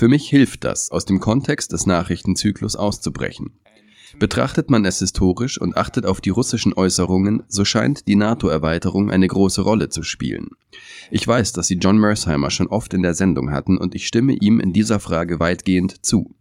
Für 0.00 0.08
mich 0.08 0.30
hilft 0.30 0.64
das, 0.64 0.90
aus 0.90 1.04
dem 1.04 1.20
Kontext 1.20 1.72
des 1.72 1.84
Nachrichtenzyklus 1.84 2.74
auszubrechen. 2.74 3.60
Betrachtet 4.18 4.70
man 4.70 4.86
es 4.86 5.00
historisch 5.00 5.60
und 5.60 5.76
achtet 5.76 6.06
auf 6.06 6.22
die 6.22 6.30
russischen 6.30 6.72
Äußerungen, 6.72 7.42
so 7.48 7.66
scheint 7.66 8.08
die 8.08 8.16
NATO-Erweiterung 8.16 9.10
eine 9.10 9.28
große 9.28 9.60
Rolle 9.60 9.90
zu 9.90 10.02
spielen. 10.02 10.52
Ich 11.10 11.28
weiß, 11.28 11.52
dass 11.52 11.66
Sie 11.66 11.74
John 11.74 11.98
Mersheimer 11.98 12.50
schon 12.50 12.68
oft 12.68 12.94
in 12.94 13.02
der 13.02 13.12
Sendung 13.12 13.50
hatten 13.50 13.76
und 13.76 13.94
ich 13.94 14.06
stimme 14.06 14.32
ihm 14.32 14.58
in 14.58 14.72
dieser 14.72 15.00
Frage 15.00 15.38
weitgehend 15.38 16.02
zu. 16.02 16.34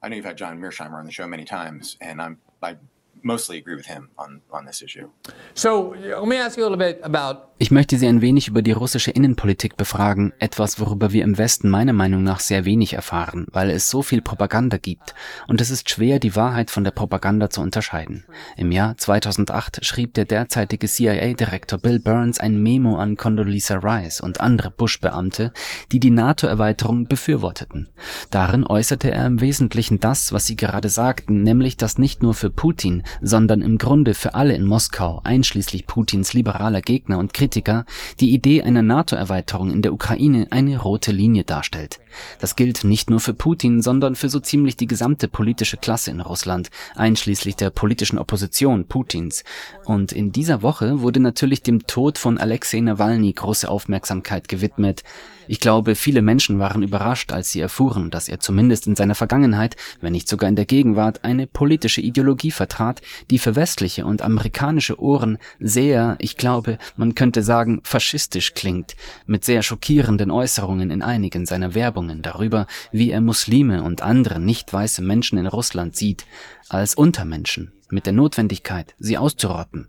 I 0.00 0.08
know 0.08 0.14
you've 0.14 0.24
had 0.24 0.38
John 0.38 0.60
Mearsheimer 0.60 1.00
on 1.00 1.06
the 1.06 1.12
show 1.12 1.26
many 1.26 1.44
times, 1.44 1.96
and 2.00 2.20
I'm, 2.20 2.36
I 2.62 2.76
mostly 3.22 3.58
agree 3.58 3.76
with 3.76 3.86
him 3.86 4.10
on, 4.16 4.40
on 4.50 4.66
this 4.66 4.82
issue. 4.82 5.08
So 5.54 5.94
let 5.94 6.26
me 6.26 6.36
ask 6.36 6.56
you 6.56 6.64
a 6.64 6.68
little 6.68 6.78
bit 6.78 7.00
about 7.02 7.48
ich 7.60 7.72
möchte 7.72 7.98
Sie 7.98 8.06
ein 8.06 8.20
wenig 8.20 8.46
über 8.46 8.62
die 8.62 8.70
russische 8.70 9.10
Innenpolitik 9.10 9.76
befragen, 9.76 10.32
etwas, 10.38 10.78
worüber 10.78 11.12
wir 11.12 11.24
im 11.24 11.38
Westen 11.38 11.68
meiner 11.68 11.92
Meinung 11.92 12.22
nach 12.22 12.38
sehr 12.38 12.64
wenig 12.64 12.92
erfahren, 12.92 13.48
weil 13.50 13.70
es 13.70 13.90
so 13.90 14.02
viel 14.02 14.22
Propaganda 14.22 14.76
gibt 14.76 15.12
und 15.48 15.60
es 15.60 15.68
ist 15.68 15.90
schwer, 15.90 16.20
die 16.20 16.36
Wahrheit 16.36 16.70
von 16.70 16.84
der 16.84 16.92
Propaganda 16.92 17.50
zu 17.50 17.60
unterscheiden. 17.60 18.24
Im 18.56 18.70
Jahr 18.70 18.96
2008 18.96 19.84
schrieb 19.84 20.14
der 20.14 20.24
derzeitige 20.24 20.86
CIA-Direktor 20.86 21.80
Bill 21.80 21.98
Burns 21.98 22.38
ein 22.38 22.62
Memo 22.62 22.96
an 22.96 23.16
Condoleezza 23.16 23.80
Rice 23.82 24.20
und 24.20 24.40
andere 24.40 24.70
Bush-Beamte, 24.70 25.52
die 25.90 25.98
die 25.98 26.10
NATO-Erweiterung 26.10 27.08
befürworteten. 27.08 27.88
Darin 28.30 28.64
äußerte 28.64 29.10
er 29.10 29.26
im 29.26 29.40
Wesentlichen 29.40 29.98
das, 29.98 30.32
was 30.32 30.46
Sie 30.46 30.54
gerade 30.54 30.88
sagten, 30.88 31.42
nämlich, 31.42 31.76
dass 31.76 31.98
nicht 31.98 32.22
nur 32.22 32.34
für 32.34 32.50
Putin, 32.50 33.02
sondern 33.20 33.62
im 33.62 33.78
Grunde 33.78 34.14
für 34.14 34.34
alle 34.34 34.54
in 34.54 34.64
Moskau, 34.64 35.20
einschließlich 35.24 35.86
Putins 35.86 36.32
liberaler 36.32 36.80
Gegner 36.80 37.18
und 37.18 37.34
Kritiker, 37.34 37.84
die 38.20 38.32
Idee 38.32 38.62
einer 38.62 38.82
NATO-Erweiterung 38.82 39.70
in 39.70 39.82
der 39.82 39.92
Ukraine 39.92 40.46
eine 40.50 40.78
rote 40.78 41.12
Linie 41.12 41.44
darstellt. 41.44 42.00
Das 42.40 42.56
gilt 42.56 42.84
nicht 42.84 43.10
nur 43.10 43.20
für 43.20 43.34
Putin, 43.34 43.82
sondern 43.82 44.14
für 44.14 44.28
so 44.28 44.40
ziemlich 44.40 44.76
die 44.76 44.86
gesamte 44.86 45.28
politische 45.28 45.76
Klasse 45.76 46.10
in 46.10 46.20
Russland, 46.20 46.70
einschließlich 46.94 47.56
der 47.56 47.70
politischen 47.70 48.18
Opposition 48.18 48.86
Putins. 48.86 49.44
Und 49.84 50.12
in 50.12 50.32
dieser 50.32 50.62
Woche 50.62 51.00
wurde 51.00 51.20
natürlich 51.20 51.62
dem 51.62 51.86
Tod 51.86 52.18
von 52.18 52.38
Alexei 52.38 52.80
Nawalny 52.80 53.32
große 53.32 53.68
Aufmerksamkeit 53.68 54.48
gewidmet. 54.48 55.02
Ich 55.50 55.60
glaube, 55.60 55.94
viele 55.94 56.20
Menschen 56.20 56.58
waren 56.58 56.82
überrascht, 56.82 57.32
als 57.32 57.50
sie 57.50 57.60
erfuhren, 57.60 58.10
dass 58.10 58.28
er 58.28 58.38
zumindest 58.38 58.86
in 58.86 58.96
seiner 58.96 59.14
Vergangenheit, 59.14 59.76
wenn 60.02 60.12
nicht 60.12 60.28
sogar 60.28 60.48
in 60.48 60.56
der 60.56 60.66
Gegenwart, 60.66 61.24
eine 61.24 61.46
politische 61.46 62.02
Ideologie 62.02 62.50
vertrat, 62.50 62.97
die 63.30 63.38
für 63.38 63.56
westliche 63.56 64.06
und 64.06 64.22
amerikanische 64.22 65.00
Ohren 65.00 65.38
sehr, 65.60 66.16
ich 66.20 66.36
glaube, 66.36 66.78
man 66.96 67.14
könnte 67.14 67.42
sagen, 67.42 67.80
faschistisch 67.84 68.54
klingt, 68.54 68.96
mit 69.26 69.44
sehr 69.44 69.62
schockierenden 69.62 70.30
Äußerungen 70.30 70.90
in 70.90 71.02
einigen 71.02 71.46
seiner 71.46 71.74
Werbungen 71.74 72.22
darüber, 72.22 72.66
wie 72.92 73.10
er 73.10 73.20
Muslime 73.20 73.82
und 73.82 74.02
andere 74.02 74.40
nicht 74.40 74.72
weiße 74.72 75.02
Menschen 75.02 75.38
in 75.38 75.46
Russland 75.46 75.96
sieht, 75.96 76.26
als 76.68 76.94
Untermenschen, 76.94 77.72
mit 77.90 78.06
der 78.06 78.12
Notwendigkeit, 78.12 78.94
sie 78.98 79.18
auszurotten. 79.18 79.88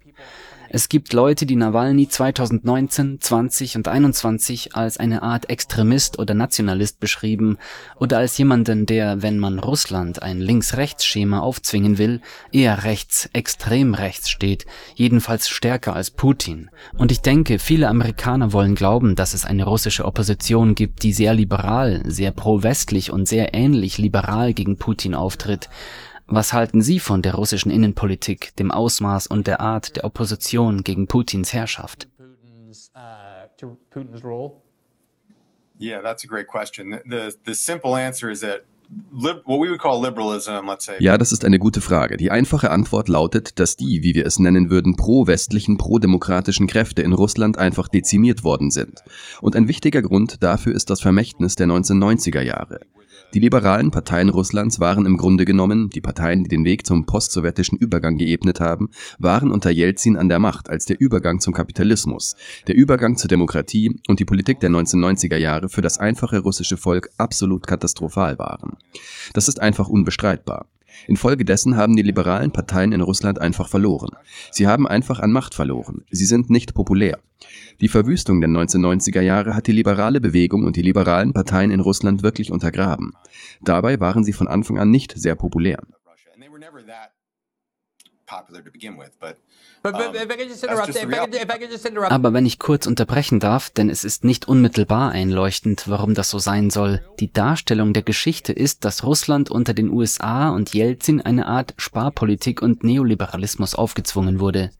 Es 0.71 0.87
gibt 0.87 1.13
Leute, 1.13 1.47
die 1.47 1.55
Nawalny 1.55 2.07
2019, 2.07 3.19
20 3.19 3.77
und 3.77 3.87
21 3.87 4.75
als 4.75 4.97
eine 4.97 5.23
Art 5.23 5.49
Extremist 5.49 6.19
oder 6.19 6.35
Nationalist 6.35 6.99
beschrieben 6.99 7.57
oder 7.99 8.19
als 8.19 8.37
jemanden, 8.37 8.85
der, 8.85 9.23
wenn 9.23 9.39
man 9.39 9.57
Russland 9.57 10.21
ein 10.21 10.39
Links-Rechts-Schema 10.39 11.39
aufzwingen 11.39 11.97
will, 11.97 12.21
eher 12.51 12.83
rechts, 12.83 13.27
extrem 13.33 13.95
rechts 13.95 14.29
steht, 14.29 14.67
jedenfalls 14.93 15.49
stärker 15.49 15.95
als 15.95 16.11
Putin. 16.11 16.69
Und 16.95 17.11
ich 17.11 17.21
denke, 17.21 17.57
viele 17.57 17.87
Amerikaner 17.87 18.53
wollen 18.53 18.75
glauben, 18.75 19.15
dass 19.15 19.33
es 19.33 19.45
eine 19.45 19.65
russische 19.65 20.05
Opposition 20.05 20.75
gibt, 20.75 21.01
die 21.01 21.13
sehr 21.13 21.33
liberal, 21.33 22.03
sehr 22.05 22.29
pro-westlich 22.29 23.11
und 23.11 23.27
sehr 23.27 23.55
ähnlich 23.55 23.97
liberal 23.97 24.53
gegen 24.53 24.77
Putin 24.77 25.15
auftritt. 25.15 25.67
Was 26.31 26.53
halten 26.53 26.81
Sie 26.81 26.99
von 26.99 27.21
der 27.21 27.33
russischen 27.33 27.71
Innenpolitik, 27.71 28.55
dem 28.57 28.71
Ausmaß 28.71 29.27
und 29.27 29.47
der 29.47 29.61
Art 29.61 29.95
der 29.95 30.03
Opposition 30.03 30.83
gegen 30.83 31.07
Putins 31.07 31.53
Herrschaft? 31.53 32.07
Yeah, 35.81 36.01
that's 36.01 36.25
a 36.25 36.27
great 36.27 36.47
question. 36.47 36.99
The, 37.05 37.31
the 37.45 37.53
simple 37.53 37.95
answer 37.95 38.29
is 38.29 38.41
that 38.41 38.65
ja, 40.99 41.17
das 41.19 41.31
ist 41.31 41.45
eine 41.45 41.59
gute 41.59 41.79
Frage. 41.79 42.17
Die 42.17 42.31
einfache 42.31 42.71
Antwort 42.71 43.07
lautet, 43.07 43.59
dass 43.59 43.77
die, 43.77 44.01
wie 44.01 44.15
wir 44.15 44.25
es 44.25 44.39
nennen 44.39 44.71
würden, 44.71 44.95
pro-westlichen, 44.95 45.77
pro-demokratischen 45.77 46.65
Kräfte 46.65 47.03
in 47.03 47.13
Russland 47.13 47.59
einfach 47.59 47.87
dezimiert 47.87 48.43
worden 48.43 48.71
sind. 48.71 49.03
Und 49.41 49.55
ein 49.55 49.67
wichtiger 49.67 50.01
Grund 50.01 50.41
dafür 50.41 50.73
ist 50.73 50.89
das 50.89 51.01
Vermächtnis 51.01 51.55
der 51.55 51.67
1990er 51.67 52.41
Jahre. 52.41 52.79
Die 53.35 53.39
liberalen 53.39 53.91
Parteien 53.91 54.29
Russlands 54.29 54.79
waren 54.79 55.05
im 55.05 55.15
Grunde 55.15 55.45
genommen, 55.45 55.91
die 55.91 56.01
Parteien, 56.01 56.43
die 56.43 56.49
den 56.49 56.65
Weg 56.65 56.87
zum 56.87 57.05
postsowjetischen 57.05 57.77
Übergang 57.77 58.17
geebnet 58.17 58.59
haben, 58.59 58.89
waren 59.19 59.51
unter 59.51 59.69
Jelzin 59.69 60.17
an 60.17 60.29
der 60.29 60.39
Macht, 60.39 60.67
als 60.69 60.85
der 60.85 60.99
Übergang 60.99 61.39
zum 61.39 61.53
Kapitalismus, 61.53 62.35
der 62.67 62.75
Übergang 62.75 63.17
zur 63.17 63.27
Demokratie 63.27 63.99
und 64.07 64.19
die 64.19 64.25
Politik 64.25 64.59
der 64.61 64.71
1990er 64.71 65.37
Jahre 65.37 65.69
für 65.69 65.81
das 65.81 65.99
einfache 65.99 66.39
russische 66.39 66.77
Volk 66.77 67.09
absolut 67.17 67.67
katastrophal 67.67 68.39
waren. 68.39 68.77
Das 69.33 69.47
ist 69.47 69.61
einfach 69.61 69.89
unbestreitbar. 69.89 70.65
Infolgedessen 71.07 71.75
haben 71.75 71.95
die 71.95 72.01
liberalen 72.01 72.51
Parteien 72.51 72.91
in 72.91 73.01
Russland 73.01 73.39
einfach 73.39 73.69
verloren. 73.69 74.11
Sie 74.51 74.67
haben 74.67 74.87
einfach 74.87 75.19
an 75.19 75.31
Macht 75.31 75.53
verloren. 75.53 76.03
Sie 76.11 76.25
sind 76.25 76.49
nicht 76.49 76.73
populär. 76.73 77.19
Die 77.81 77.87
Verwüstung 77.87 78.41
der 78.41 78.49
1990er 78.49 79.21
Jahre 79.21 79.55
hat 79.55 79.67
die 79.67 79.71
liberale 79.71 80.19
Bewegung 80.19 80.65
und 80.65 80.75
die 80.75 80.81
liberalen 80.81 81.33
Parteien 81.33 81.71
in 81.71 81.79
Russland 81.79 82.23
wirklich 82.23 82.51
untergraben. 82.51 83.13
Dabei 83.61 83.99
waren 83.99 84.23
sie 84.23 84.33
von 84.33 84.47
Anfang 84.47 84.77
an 84.77 84.91
nicht 84.91 85.13
sehr 85.17 85.35
populär. 85.35 85.79
Aber 92.09 92.33
wenn 92.33 92.45
ich 92.45 92.59
kurz 92.59 92.85
unterbrechen 92.85 93.39
darf, 93.39 93.69
denn 93.69 93.89
es 93.89 94.03
ist 94.03 94.25
nicht 94.25 94.47
unmittelbar 94.47 95.11
einleuchtend, 95.11 95.83
warum 95.87 96.13
das 96.13 96.29
so 96.29 96.39
sein 96.39 96.69
soll. 96.69 97.01
Die 97.19 97.31
Darstellung 97.31 97.93
der 97.93 98.03
Geschichte 98.03 98.51
ist, 98.51 98.83
dass 98.83 99.05
Russland 99.05 99.49
unter 99.49 99.73
den 99.73 99.89
USA 99.89 100.49
und 100.49 100.73
Jelzin 100.73 101.21
eine 101.21 101.45
Art 101.47 101.75
Sparpolitik 101.77 102.61
und 102.61 102.83
Neoliberalismus 102.83 103.73
aufgezwungen 103.73 104.41
wurde. 104.41 104.71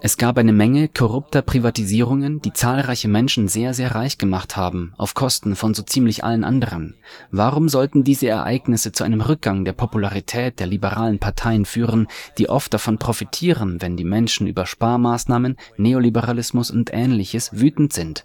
Es 0.00 0.16
gab 0.16 0.38
eine 0.38 0.54
Menge 0.54 0.88
korrupter 0.88 1.42
Privatisierungen, 1.42 2.40
die 2.40 2.54
zahlreiche 2.54 3.08
Menschen 3.08 3.48
sehr, 3.48 3.74
sehr 3.74 3.94
reich 3.94 4.16
gemacht 4.16 4.56
haben, 4.56 4.94
auf 4.96 5.12
Kosten 5.14 5.54
von 5.54 5.74
so 5.74 5.82
ziemlich 5.82 6.24
allen 6.24 6.44
anderen. 6.44 6.94
Warum 7.30 7.68
sollten 7.68 8.04
diese 8.04 8.28
Ereignisse 8.28 8.92
zu 8.92 9.04
einem 9.04 9.20
Rückgang 9.20 9.66
der 9.66 9.74
Popularität 9.74 10.60
der 10.60 10.66
liberalen 10.66 11.18
Parteien 11.18 11.66
führen, 11.66 12.06
die 12.38 12.48
oft 12.48 12.72
davon 12.72 12.98
profitieren, 12.98 13.82
wenn 13.82 13.96
die 13.96 14.04
Menschen 14.04 14.45
über 14.46 14.66
Sparmaßnahmen, 14.66 15.56
Neoliberalismus 15.76 16.70
und 16.70 16.92
ähnliches 16.92 17.50
wütend 17.52 17.92
sind. 17.92 18.24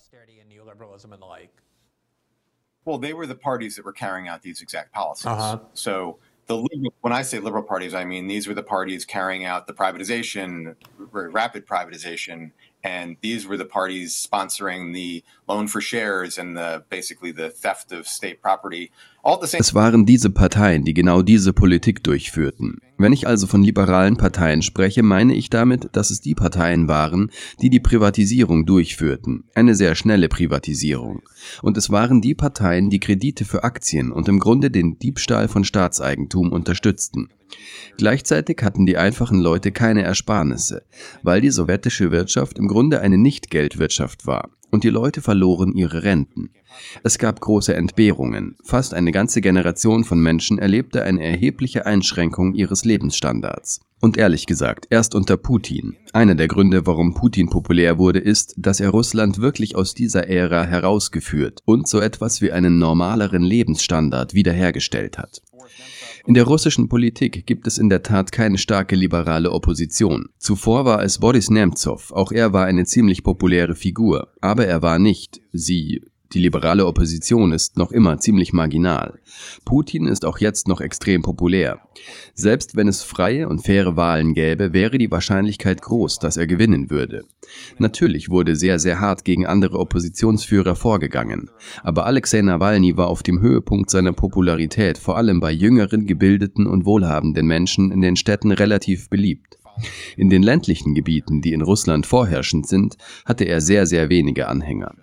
Well, 2.83 2.97
they 2.97 3.13
were 3.13 3.27
the 3.27 3.35
parties 3.35 3.75
that 3.75 3.85
were 3.85 3.93
carrying 3.93 4.27
out 4.27 4.41
these 4.41 4.61
exact 4.61 4.91
policies. 4.91 5.27
Uh-huh. 5.27 5.59
So 5.73 6.17
the 6.47 6.57
liberal, 6.57 6.93
when 7.01 7.13
I 7.13 7.21
say 7.21 7.39
liberal 7.39 7.63
parties, 7.63 7.93
I 7.93 8.05
mean 8.05 8.27
these 8.27 8.47
were 8.47 8.55
the 8.55 8.63
parties 8.63 9.05
carrying 9.05 9.45
out 9.45 9.67
the 9.67 9.73
privatization, 9.73 10.75
very 11.13 11.29
rapid 11.29 11.67
privatization, 11.67 12.51
and 12.83 13.17
these 13.21 13.45
were 13.47 13.57
the 13.57 13.65
parties 13.65 14.15
sponsoring 14.15 14.93
the 14.93 15.23
loan 15.47 15.67
for 15.67 15.79
shares 15.79 16.37
and 16.37 16.57
the 16.57 16.83
basically 16.89 17.31
the 17.31 17.49
theft 17.49 17.91
of 17.91 18.07
state 18.07 18.41
property 18.41 18.91
Es 19.23 19.75
waren 19.75 20.07
diese 20.07 20.31
Parteien, 20.31 20.83
die 20.83 20.95
genau 20.95 21.21
diese 21.21 21.53
Politik 21.53 22.03
durchführten. 22.03 22.79
Wenn 22.97 23.13
ich 23.13 23.27
also 23.27 23.45
von 23.45 23.61
liberalen 23.61 24.17
Parteien 24.17 24.63
spreche, 24.63 25.03
meine 25.03 25.35
ich 25.35 25.51
damit, 25.51 25.89
dass 25.91 26.09
es 26.09 26.21
die 26.21 26.33
Parteien 26.33 26.87
waren, 26.87 27.29
die 27.61 27.69
die 27.69 27.79
Privatisierung 27.79 28.65
durchführten, 28.65 29.43
eine 29.53 29.75
sehr 29.75 29.93
schnelle 29.93 30.27
Privatisierung. 30.27 31.21
Und 31.61 31.77
es 31.77 31.91
waren 31.91 32.21
die 32.21 32.33
Parteien, 32.33 32.89
die 32.89 32.99
Kredite 32.99 33.45
für 33.45 33.63
Aktien 33.63 34.11
und 34.11 34.27
im 34.27 34.39
Grunde 34.39 34.71
den 34.71 34.97
Diebstahl 34.97 35.47
von 35.47 35.63
Staatseigentum 35.65 36.51
unterstützten. 36.51 37.29
Gleichzeitig 37.97 38.63
hatten 38.63 38.87
die 38.87 38.97
einfachen 38.97 39.39
Leute 39.39 39.71
keine 39.71 40.01
Ersparnisse, 40.01 40.83
weil 41.21 41.41
die 41.41 41.51
sowjetische 41.51 42.11
Wirtschaft 42.11 42.57
im 42.57 42.67
Grunde 42.67 43.01
eine 43.01 43.17
Nicht-Geldwirtschaft 43.19 44.25
war 44.25 44.49
und 44.71 44.83
die 44.83 44.89
Leute 44.89 45.21
verloren 45.21 45.73
ihre 45.73 46.03
Renten. 46.03 46.49
Es 47.03 47.17
gab 47.17 47.39
große 47.39 47.75
Entbehrungen. 47.75 48.55
Fast 48.63 48.93
eine 48.93 49.11
ganze 49.11 49.41
Generation 49.41 50.03
von 50.03 50.19
Menschen 50.19 50.57
erlebte 50.57 51.03
eine 51.03 51.23
erhebliche 51.23 51.85
Einschränkung 51.85 52.53
ihres 52.53 52.85
Lebensstandards. 52.85 53.81
Und 53.99 54.17
ehrlich 54.17 54.47
gesagt, 54.47 54.87
erst 54.89 55.13
unter 55.13 55.37
Putin. 55.37 55.95
Einer 56.11 56.33
der 56.33 56.47
Gründe, 56.47 56.87
warum 56.87 57.13
Putin 57.13 57.49
populär 57.49 57.99
wurde, 57.99 58.17
ist, 58.17 58.55
dass 58.57 58.79
er 58.79 58.89
Russland 58.89 59.39
wirklich 59.39 59.75
aus 59.75 59.93
dieser 59.93 60.27
Ära 60.27 60.63
herausgeführt 60.63 61.59
und 61.65 61.87
so 61.87 61.99
etwas 61.99 62.41
wie 62.41 62.51
einen 62.51 62.79
normaleren 62.79 63.43
Lebensstandard 63.43 64.33
wiederhergestellt 64.33 65.19
hat. 65.19 65.43
In 66.25 66.35
der 66.35 66.43
russischen 66.43 66.87
Politik 66.87 67.45
gibt 67.47 67.65
es 67.65 67.77
in 67.77 67.89
der 67.89 68.03
Tat 68.03 68.31
keine 68.31 68.57
starke 68.57 68.95
liberale 68.95 69.51
Opposition. 69.51 70.29
Zuvor 70.37 70.85
war 70.85 71.03
es 71.03 71.19
Boris 71.19 71.49
Nemtsov, 71.49 72.11
auch 72.11 72.31
er 72.31 72.53
war 72.53 72.65
eine 72.65 72.85
ziemlich 72.85 73.23
populäre 73.23 73.75
Figur, 73.75 74.27
aber 74.39 74.67
er 74.67 74.81
war 74.81 74.99
nicht, 74.99 75.41
sie 75.51 76.01
die 76.33 76.39
liberale 76.39 76.85
Opposition 76.85 77.51
ist 77.51 77.77
noch 77.77 77.91
immer 77.91 78.17
ziemlich 78.19 78.53
marginal. 78.53 79.19
Putin 79.65 80.07
ist 80.07 80.25
auch 80.25 80.39
jetzt 80.39 80.67
noch 80.67 80.81
extrem 80.81 81.21
populär. 81.21 81.79
Selbst 82.33 82.75
wenn 82.75 82.87
es 82.87 83.03
freie 83.03 83.47
und 83.47 83.65
faire 83.65 83.95
Wahlen 83.95 84.33
gäbe, 84.33 84.73
wäre 84.73 84.97
die 84.97 85.11
Wahrscheinlichkeit 85.11 85.81
groß, 85.81 86.19
dass 86.19 86.37
er 86.37 86.47
gewinnen 86.47 86.89
würde. 86.89 87.23
Natürlich 87.77 88.29
wurde 88.29 88.55
sehr, 88.55 88.79
sehr 88.79 88.99
hart 88.99 89.25
gegen 89.25 89.45
andere 89.45 89.79
Oppositionsführer 89.79 90.75
vorgegangen. 90.75 91.49
Aber 91.83 92.05
Alexei 92.05 92.41
Nawalny 92.41 92.97
war 92.97 93.07
auf 93.07 93.23
dem 93.23 93.41
Höhepunkt 93.41 93.89
seiner 93.89 94.13
Popularität 94.13 94.97
vor 94.97 95.17
allem 95.17 95.39
bei 95.39 95.51
jüngeren, 95.51 96.05
gebildeten 96.05 96.67
und 96.67 96.85
wohlhabenden 96.85 97.45
Menschen 97.45 97.91
in 97.91 98.01
den 98.01 98.15
Städten 98.15 98.51
relativ 98.51 99.09
beliebt. 99.09 99.57
In 100.17 100.29
den 100.29 100.43
ländlichen 100.43 100.93
Gebieten, 100.93 101.41
die 101.41 101.53
in 101.53 101.61
Russland 101.61 102.05
vorherrschend 102.05 102.67
sind, 102.67 102.97
hatte 103.25 103.45
er 103.45 103.61
sehr, 103.61 103.85
sehr 103.85 104.09
wenige 104.09 104.47
Anhänger. 104.47 104.93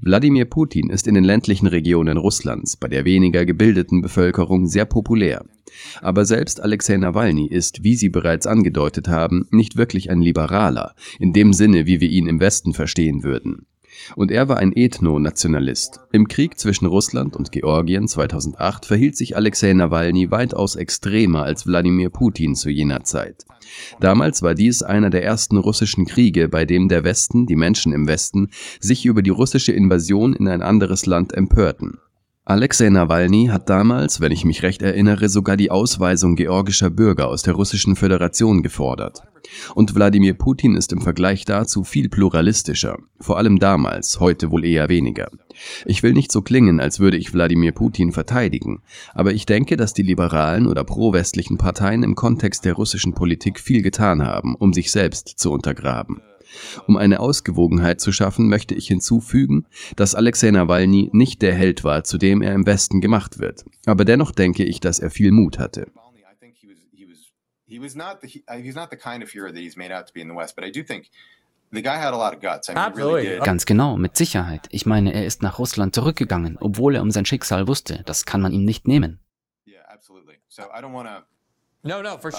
Wladimir 0.00 0.44
Putin 0.44 0.90
ist 0.90 1.06
in 1.06 1.14
den 1.14 1.24
ländlichen 1.24 1.66
Regionen 1.66 2.16
Russlands 2.18 2.76
bei 2.76 2.88
der 2.88 3.04
weniger 3.04 3.46
gebildeten 3.46 4.02
Bevölkerung 4.02 4.66
sehr 4.66 4.84
populär. 4.84 5.44
Aber 6.00 6.24
selbst 6.24 6.60
Alexei 6.60 6.96
Nawalny 6.96 7.46
ist, 7.46 7.82
wie 7.82 7.96
Sie 7.96 8.08
bereits 8.08 8.46
angedeutet 8.46 9.08
haben, 9.08 9.46
nicht 9.50 9.76
wirklich 9.76 10.10
ein 10.10 10.20
Liberaler, 10.20 10.94
in 11.18 11.32
dem 11.32 11.52
Sinne, 11.52 11.86
wie 11.86 12.00
wir 12.00 12.08
ihn 12.08 12.26
im 12.26 12.40
Westen 12.40 12.72
verstehen 12.72 13.22
würden. 13.22 13.66
Und 14.14 14.30
er 14.30 14.48
war 14.48 14.58
ein 14.58 14.72
Ethno-Nationalist. 14.74 16.00
Im 16.12 16.28
Krieg 16.28 16.58
zwischen 16.58 16.86
Russland 16.86 17.36
und 17.36 17.52
Georgien 17.52 18.08
2008 18.08 18.86
verhielt 18.86 19.16
sich 19.16 19.36
Alexei 19.36 19.72
Nawalny 19.72 20.30
weitaus 20.30 20.76
extremer 20.76 21.42
als 21.42 21.66
Wladimir 21.66 22.10
Putin 22.10 22.54
zu 22.54 22.70
jener 22.70 23.04
Zeit. 23.04 23.44
Damals 24.00 24.42
war 24.42 24.54
dies 24.54 24.82
einer 24.82 25.10
der 25.10 25.24
ersten 25.24 25.56
russischen 25.56 26.06
Kriege, 26.06 26.48
bei 26.48 26.64
dem 26.64 26.88
der 26.88 27.04
Westen, 27.04 27.46
die 27.46 27.56
Menschen 27.56 27.92
im 27.92 28.06
Westen, 28.06 28.50
sich 28.80 29.06
über 29.06 29.22
die 29.22 29.30
russische 29.30 29.72
Invasion 29.72 30.34
in 30.34 30.48
ein 30.48 30.62
anderes 30.62 31.06
Land 31.06 31.32
empörten. 31.34 31.98
Alexei 32.48 32.90
Nawalny 32.90 33.46
hat 33.46 33.68
damals, 33.68 34.20
wenn 34.20 34.30
ich 34.30 34.44
mich 34.44 34.62
recht 34.62 34.80
erinnere, 34.80 35.28
sogar 35.28 35.56
die 35.56 35.72
Ausweisung 35.72 36.36
georgischer 36.36 36.90
Bürger 36.90 37.26
aus 37.26 37.42
der 37.42 37.54
Russischen 37.54 37.96
Föderation 37.96 38.62
gefordert. 38.62 39.24
Und 39.74 39.96
Wladimir 39.96 40.34
Putin 40.34 40.76
ist 40.76 40.92
im 40.92 41.00
Vergleich 41.00 41.44
dazu 41.44 41.82
viel 41.82 42.08
pluralistischer, 42.08 42.98
vor 43.18 43.36
allem 43.38 43.58
damals, 43.58 44.20
heute 44.20 44.52
wohl 44.52 44.64
eher 44.64 44.88
weniger. 44.88 45.28
Ich 45.86 46.04
will 46.04 46.12
nicht 46.12 46.30
so 46.30 46.40
klingen, 46.40 46.78
als 46.78 47.00
würde 47.00 47.16
ich 47.16 47.34
Wladimir 47.34 47.72
Putin 47.72 48.12
verteidigen, 48.12 48.80
aber 49.12 49.32
ich 49.32 49.44
denke, 49.44 49.76
dass 49.76 49.92
die 49.92 50.04
liberalen 50.04 50.68
oder 50.68 50.84
pro-westlichen 50.84 51.58
Parteien 51.58 52.04
im 52.04 52.14
Kontext 52.14 52.64
der 52.64 52.74
russischen 52.74 53.12
Politik 53.12 53.58
viel 53.58 53.82
getan 53.82 54.24
haben, 54.24 54.54
um 54.54 54.72
sich 54.72 54.92
selbst 54.92 55.30
zu 55.36 55.50
untergraben. 55.50 56.22
Um 56.86 56.96
eine 56.96 57.20
Ausgewogenheit 57.20 58.00
zu 58.00 58.12
schaffen, 58.12 58.48
möchte 58.48 58.74
ich 58.74 58.86
hinzufügen, 58.86 59.66
dass 59.96 60.14
Alexei 60.14 60.50
Nawalny 60.50 61.10
nicht 61.12 61.42
der 61.42 61.54
Held 61.54 61.84
war, 61.84 62.04
zu 62.04 62.18
dem 62.18 62.42
er 62.42 62.54
im 62.54 62.66
Westen 62.66 63.00
gemacht 63.00 63.38
wird. 63.38 63.64
Aber 63.86 64.04
dennoch 64.04 64.32
denke 64.32 64.64
ich, 64.64 64.80
dass 64.80 64.98
er 64.98 65.10
viel 65.10 65.32
Mut 65.32 65.58
hatte. 65.58 65.86
Ganz 73.42 73.66
genau, 73.66 73.96
mit 73.96 74.16
Sicherheit. 74.16 74.68
Ich 74.70 74.86
meine, 74.86 75.12
er 75.12 75.26
ist 75.26 75.42
nach 75.42 75.58
Russland 75.58 75.94
zurückgegangen, 75.94 76.58
obwohl 76.60 76.94
er 76.94 77.02
um 77.02 77.10
sein 77.10 77.26
Schicksal 77.26 77.66
wusste. 77.66 78.02
Das 78.06 78.24
kann 78.24 78.40
man 78.40 78.52
ihm 78.52 78.64
nicht 78.64 78.86
nehmen. 78.86 79.18
Yeah, 79.66 79.82
absolutely. 79.92 80.36
So 80.48 80.62
I 80.62 80.80
don't 80.80 80.94
want 80.94 81.08
to 81.08 81.24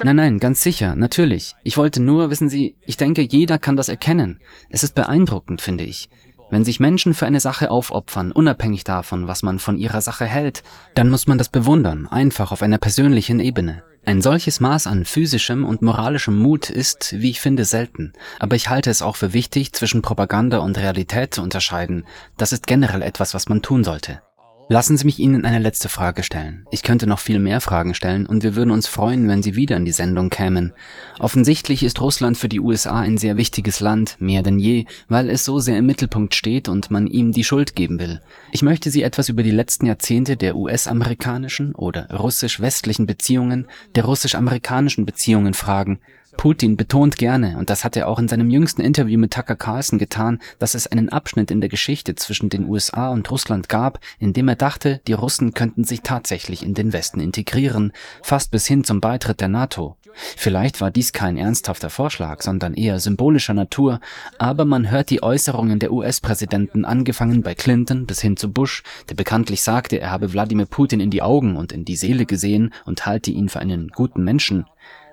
Nein, 0.04 0.16
nein, 0.16 0.40
ganz 0.40 0.62
sicher, 0.62 0.96
natürlich. 0.96 1.56
Ich 1.64 1.78
wollte 1.78 2.02
nur, 2.02 2.30
wissen 2.30 2.50
Sie, 2.50 2.76
ich 2.86 2.98
denke, 2.98 3.22
jeder 3.22 3.58
kann 3.58 3.76
das 3.76 3.90
erkennen. 3.90 4.40
Es 4.70 4.84
ist 4.84 4.96
beeindruckend, 4.96 5.62
finde 5.62 5.84
ich. 5.84 6.10
Wenn 6.50 6.64
sich 6.64 6.80
Menschen 6.80 7.14
für 7.14 7.26
eine 7.26 7.42
Sache 7.42 7.70
aufopfern, 7.70 8.32
unabhängig 8.32 8.86
davon, 8.86 9.28
was 9.28 9.44
man 9.44 9.60
von 9.60 9.78
ihrer 9.78 10.00
Sache 10.02 10.26
hält, 10.26 10.64
dann 10.96 11.10
muss 11.10 11.28
man 11.28 11.38
das 11.38 11.50
bewundern, 11.50 12.08
einfach 12.08 12.52
auf 12.52 12.62
einer 12.62 12.78
persönlichen 12.78 13.42
Ebene. 13.42 13.84
Ein 14.06 14.22
solches 14.22 14.62
Maß 14.62 14.88
an 14.88 15.04
physischem 15.04 15.66
und 15.66 15.82
moralischem 15.82 16.38
Mut 16.38 16.70
ist, 16.70 17.14
wie 17.18 17.32
ich 17.32 17.42
finde, 17.42 17.66
selten. 17.66 18.14
Aber 18.40 18.56
ich 18.56 18.70
halte 18.70 18.90
es 18.90 19.02
auch 19.02 19.18
für 19.18 19.34
wichtig, 19.34 19.74
zwischen 19.74 20.02
Propaganda 20.02 20.60
und 20.60 20.78
Realität 20.78 21.34
zu 21.34 21.42
unterscheiden. 21.42 22.06
Das 22.38 22.54
ist 22.54 22.68
generell 22.68 23.02
etwas, 23.02 23.34
was 23.34 23.50
man 23.50 23.62
tun 23.62 23.84
sollte. 23.84 24.22
Lassen 24.70 24.98
Sie 24.98 25.06
mich 25.06 25.20
Ihnen 25.20 25.46
eine 25.46 25.60
letzte 25.60 25.88
Frage 25.88 26.24
stellen. 26.24 26.66
Ich 26.72 26.84
könnte 26.84 27.08
noch 27.08 27.20
viel 27.20 27.40
mehr 27.40 27.62
Fragen 27.62 27.94
stellen 27.94 28.26
und 28.26 28.44
wir 28.44 28.58
würden 28.58 28.72
uns 28.72 28.86
freuen, 28.86 29.30
wenn 29.30 29.42
Sie 29.42 29.56
wieder 29.56 29.78
in 29.78 29.86
die 29.86 29.94
Sendung 29.94 30.30
kämen. 30.30 30.74
Offensichtlich 31.20 31.84
ist 31.84 32.02
Russland 32.02 32.38
für 32.38 32.50
die 32.50 32.60
USA 32.60 33.00
ein 33.00 33.18
sehr 33.18 33.38
wichtiges 33.38 33.80
Land, 33.80 34.18
mehr 34.20 34.44
denn 34.44 34.60
je, 34.60 34.84
weil 35.08 35.30
es 35.30 35.46
so 35.46 35.60
sehr 35.60 35.78
im 35.78 35.86
Mittelpunkt 35.86 36.36
steht 36.36 36.68
und 36.68 36.92
man 36.92 37.08
ihm 37.08 37.32
die 37.32 37.46
Schuld 37.46 37.78
geben 37.78 37.98
will. 37.98 38.20
Ich 38.52 38.62
möchte 38.62 38.92
Sie 38.92 39.04
etwas 39.04 39.30
über 39.30 39.42
die 39.42 39.52
letzten 39.52 39.86
Jahrzehnte 39.86 40.36
der 40.36 40.58
US-amerikanischen 40.58 41.74
oder 41.74 42.10
russisch-westlichen 42.12 43.06
Beziehungen, 43.06 43.68
der 43.96 44.04
russisch-amerikanischen 44.04 45.06
Beziehungen 45.06 45.54
fragen. 45.54 46.00
Putin 46.38 46.78
betont 46.78 47.18
gerne, 47.18 47.58
und 47.58 47.70
das 47.70 47.84
hat 47.84 47.98
er 47.98 48.08
auch 48.08 48.20
in 48.20 48.28
seinem 48.28 48.50
jüngsten 48.50 48.82
Interview 48.82 49.20
mit 49.20 49.34
Tucker 49.34 49.56
Carlson 49.56 50.00
getan, 50.00 50.40
dass 50.60 50.76
es 50.76 50.88
einen 50.88 51.10
Abschnitt 51.10 51.52
in 51.52 51.62
der 51.62 51.70
Geschichte 51.70 52.16
zwischen 52.16 52.50
den 52.50 52.70
USA 52.70 53.10
und 53.10 53.30
Russland 53.30 53.68
gab, 53.68 54.00
in 54.20 54.34
dem 54.34 54.48
er 54.48 54.56
dachte, 54.56 55.02
die 55.08 55.14
Russen 55.14 55.54
könnten 55.54 55.84
sich 55.84 56.02
tatsächlich 56.02 56.64
in 56.64 56.76
den 56.76 56.94
Westen 56.94 57.20
integrieren, 57.20 57.92
fast 58.22 58.52
bis 58.52 58.68
hin 58.68 58.84
zum 58.84 59.02
Beitritt 59.02 59.42
der 59.42 59.50
NATO. 59.50 59.98
Vielleicht 60.14 60.82
war 60.82 60.92
dies 60.92 61.12
kein 61.12 61.38
ernsthafter 61.38 61.90
Vorschlag, 61.90 62.42
sondern 62.42 62.74
eher 62.74 63.00
symbolischer 63.00 63.54
Natur, 63.54 64.00
aber 64.40 64.66
man 64.66 64.90
hört 64.90 65.10
die 65.10 65.22
Äußerungen 65.22 65.80
der 65.80 65.92
US-Präsidenten 65.92 66.86
angefangen 66.86 67.42
bei 67.42 67.56
Clinton 67.56 68.06
bis 68.06 68.22
hin 68.22 68.38
zu 68.38 68.52
Bush, 68.52 68.84
der 69.10 69.16
bekanntlich 69.16 69.62
sagte, 69.62 70.00
er 70.00 70.12
habe 70.12 70.34
Wladimir 70.34 70.66
Putin 70.66 71.00
in 71.00 71.12
die 71.12 71.22
Augen 71.22 71.56
und 71.56 71.72
in 71.72 71.86
die 71.86 71.96
Seele 71.96 72.26
gesehen 72.26 72.74
und 72.86 73.06
halte 73.06 73.32
ihn 73.32 73.50
für 73.50 73.60
einen 73.60 73.90
guten 73.90 74.24
Menschen. 74.24 74.66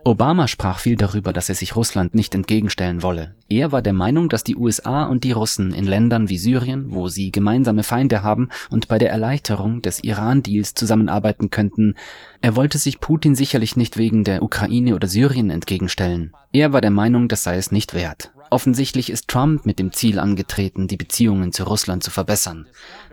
Obama 0.07 0.49
sprach 0.49 0.81
viel 0.81 0.97
darüber, 0.97 1.33
dass 1.33 1.49
er 1.49 1.55
sich 1.55 1.77
Russland 1.77 2.15
nicht 2.15 2.35
entgegenstellen 2.35 3.03
wolle. 3.03 3.35
Er 3.49 3.73
war 3.73 3.81
der 3.81 3.95
Meinung, 3.95 4.29
dass 4.29 4.45
die 4.45 4.55
USA 4.55 5.05
und 5.05 5.25
die 5.25 5.33
Russen 5.33 5.73
in 5.73 5.87
Ländern 5.87 6.29
wie 6.29 6.37
Syrien, 6.37 6.93
wo 6.93 7.09
sie 7.09 7.33
gemeinsame 7.33 7.85
Feinde 7.85 8.23
haben 8.23 8.51
und 8.69 8.87
bei 8.89 8.99
der 8.99 9.11
Erleichterung 9.11 9.81
des 9.81 10.05
Iran-Deals 10.05 10.75
zusammenarbeiten 10.75 11.49
könnten. 11.49 11.95
Er 12.43 12.55
wollte 12.55 12.77
sich 12.77 13.01
Putin 13.01 13.35
sicherlich 13.35 13.77
nicht 13.77 13.97
wegen 13.97 14.25
der 14.25 14.43
Ukraine 14.43 14.95
oder 14.95 15.09
Syrien 15.09 15.49
entgegenstellen. 15.49 16.35
Er 16.53 16.75
war 16.75 16.83
der 16.83 16.91
Meinung, 16.91 17.29
das 17.29 17.43
sei 17.43 17.57
es 17.57 17.73
nicht 17.73 17.95
wert. 17.95 18.34
Offensichtlich 18.55 19.11
ist 19.11 19.27
Trump 19.27 19.67
mit 19.67 19.81
dem 19.81 19.93
Ziel 19.93 20.21
angetreten, 20.21 20.87
die 20.87 20.97
Beziehungen 20.97 21.51
zu 21.51 21.65
Russland 21.65 22.05
zu 22.05 22.13
verbessern. 22.13 22.69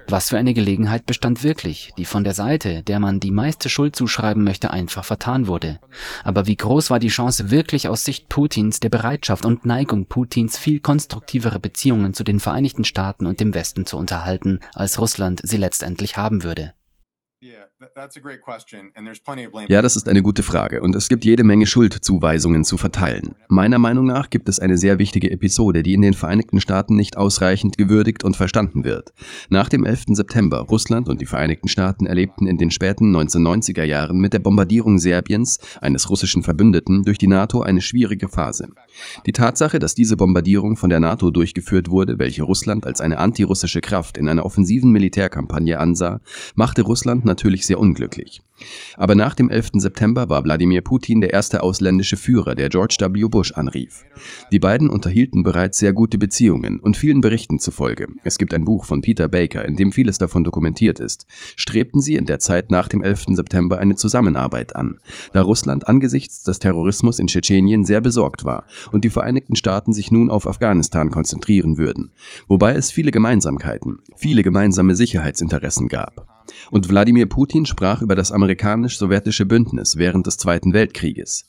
Was 0.07 0.29
für 0.29 0.37
eine 0.37 0.53
Gelegenheit 0.53 1.07
bestand 1.07 1.41
wirklich, 1.41 1.93
die 1.97 2.05
von 2.05 2.23
der 2.23 2.35
Seite, 2.35 2.83
der 2.83 2.99
man 2.99 3.19
die 3.19 3.31
meiste 3.31 3.67
Schuld 3.67 3.95
zuschreiben 3.95 4.43
möchte, 4.43 4.69
einfach 4.69 5.03
vertan 5.03 5.47
wurde. 5.47 5.79
Aber 6.23 6.45
wie 6.45 6.57
groß 6.57 6.91
war 6.91 6.99
die 6.99 7.07
Chance 7.07 7.49
wirklich 7.49 7.87
aus 7.87 8.05
Sicht 8.05 8.29
Putins, 8.29 8.81
der 8.81 8.89
Bereitschaft 8.89 9.43
und 9.43 9.65
Neigung 9.65 10.05
Putins, 10.05 10.59
viel 10.59 10.79
konstruktivere 10.79 11.59
Beziehungen 11.59 12.13
zu 12.13 12.23
den 12.23 12.39
Vereinigten 12.39 12.83
Staaten 12.83 13.25
und 13.25 13.39
dem 13.39 13.55
Westen 13.55 13.87
zu 13.87 13.97
unterhalten, 13.97 14.59
als 14.75 14.99
Russland 14.99 15.41
sie 15.43 15.57
letztendlich 15.57 16.17
haben 16.17 16.43
würde? 16.43 16.75
Ja, 19.67 19.81
das 19.81 19.95
ist 19.95 20.07
eine 20.07 20.21
gute 20.21 20.43
Frage 20.43 20.83
und 20.83 20.95
es 20.95 21.09
gibt 21.09 21.25
jede 21.25 21.43
Menge 21.43 21.65
Schuldzuweisungen 21.65 22.63
zu 22.63 22.77
verteilen. 22.77 23.33
Meiner 23.47 23.79
Meinung 23.79 24.05
nach 24.05 24.29
gibt 24.29 24.49
es 24.49 24.59
eine 24.59 24.77
sehr 24.77 24.99
wichtige 24.99 25.31
Episode, 25.31 25.81
die 25.81 25.95
in 25.95 26.03
den 26.03 26.13
Vereinigten 26.13 26.61
Staaten 26.61 26.95
nicht 26.95 27.17
ausreichend 27.17 27.79
gewürdigt 27.79 28.23
und 28.23 28.37
verstanden 28.37 28.83
wird. 28.83 29.13
Nach 29.49 29.67
dem 29.67 29.83
11. 29.83 30.03
September 30.09 30.59
Russland 30.59 31.09
und 31.09 31.21
die 31.21 31.25
Vereinigten 31.25 31.69
Staaten 31.69 32.05
erlebten 32.05 32.45
in 32.45 32.59
den 32.59 32.69
späten 32.69 33.15
1990er 33.15 33.83
Jahren 33.83 34.19
mit 34.19 34.33
der 34.33 34.39
Bombardierung 34.39 34.99
Serbiens, 34.99 35.57
eines 35.81 36.07
russischen 36.11 36.43
Verbündeten, 36.43 37.01
durch 37.01 37.17
die 37.17 37.25
NATO 37.25 37.61
eine 37.61 37.81
schwierige 37.81 38.29
Phase. 38.29 38.67
Die 39.25 39.31
Tatsache, 39.31 39.79
dass 39.79 39.95
diese 39.95 40.17
Bombardierung 40.17 40.77
von 40.77 40.91
der 40.91 40.99
NATO 40.99 41.31
durchgeführt 41.31 41.89
wurde, 41.89 42.19
welche 42.19 42.43
Russland 42.43 42.85
als 42.85 43.01
eine 43.01 43.17
antirussische 43.17 43.81
Kraft 43.81 44.19
in 44.19 44.29
einer 44.29 44.45
offensiven 44.45 44.91
Militärkampagne 44.91 45.79
ansah, 45.79 46.21
machte 46.53 46.83
Russland 46.83 47.25
natürlich 47.25 47.65
sehr 47.65 47.70
unglücklich. 47.79 48.41
Aber 48.97 49.15
nach 49.15 49.35
dem 49.35 49.49
11. 49.49 49.71
September 49.75 50.29
war 50.29 50.43
Wladimir 50.43 50.81
Putin 50.81 51.21
der 51.21 51.33
erste 51.33 51.63
ausländische 51.63 52.17
Führer, 52.17 52.55
der 52.55 52.69
George 52.69 52.97
W. 52.99 53.27
Bush 53.27 53.53
anrief. 53.53 54.05
Die 54.51 54.59
beiden 54.59 54.89
unterhielten 54.89 55.43
bereits 55.43 55.79
sehr 55.79 55.93
gute 55.93 56.17
Beziehungen 56.17 56.79
und 56.79 56.97
vielen 56.97 57.21
Berichten 57.21 57.59
zufolge, 57.59 58.07
es 58.23 58.37
gibt 58.37 58.53
ein 58.53 58.65
Buch 58.65 58.85
von 58.85 59.01
Peter 59.01 59.27
Baker, 59.27 59.65
in 59.65 59.75
dem 59.75 59.91
vieles 59.91 60.17
davon 60.17 60.43
dokumentiert 60.43 60.99
ist, 60.99 61.25
strebten 61.55 62.01
sie 62.01 62.15
in 62.15 62.25
der 62.25 62.39
Zeit 62.39 62.71
nach 62.71 62.87
dem 62.87 63.01
11. 63.01 63.25
September 63.29 63.79
eine 63.79 63.95
Zusammenarbeit 63.95 64.75
an, 64.75 64.99
da 65.33 65.41
Russland 65.41 65.87
angesichts 65.87 66.43
des 66.43 66.59
Terrorismus 66.59 67.19
in 67.19 67.27
Tschetschenien 67.27 67.85
sehr 67.85 68.01
besorgt 68.01 68.45
war 68.45 68.65
und 68.91 69.03
die 69.03 69.09
Vereinigten 69.09 69.55
Staaten 69.55 69.93
sich 69.93 70.11
nun 70.11 70.29
auf 70.29 70.47
Afghanistan 70.47 71.09
konzentrieren 71.09 71.77
würden, 71.77 72.11
wobei 72.47 72.73
es 72.73 72.91
viele 72.91 73.11
Gemeinsamkeiten, 73.11 73.99
viele 74.15 74.43
gemeinsame 74.43 74.95
Sicherheitsinteressen 74.95 75.87
gab. 75.87 76.30
Und 76.71 76.89
Wladimir 76.89 77.27
Putin 77.27 77.65
sprach 77.65 78.01
über 78.01 78.15
das 78.15 78.31
amerikanisch-sowjetische 78.31 79.45
Bündnis 79.45 79.97
während 79.97 80.27
des 80.27 80.37
Zweiten 80.37 80.73
Weltkrieges. 80.73 81.45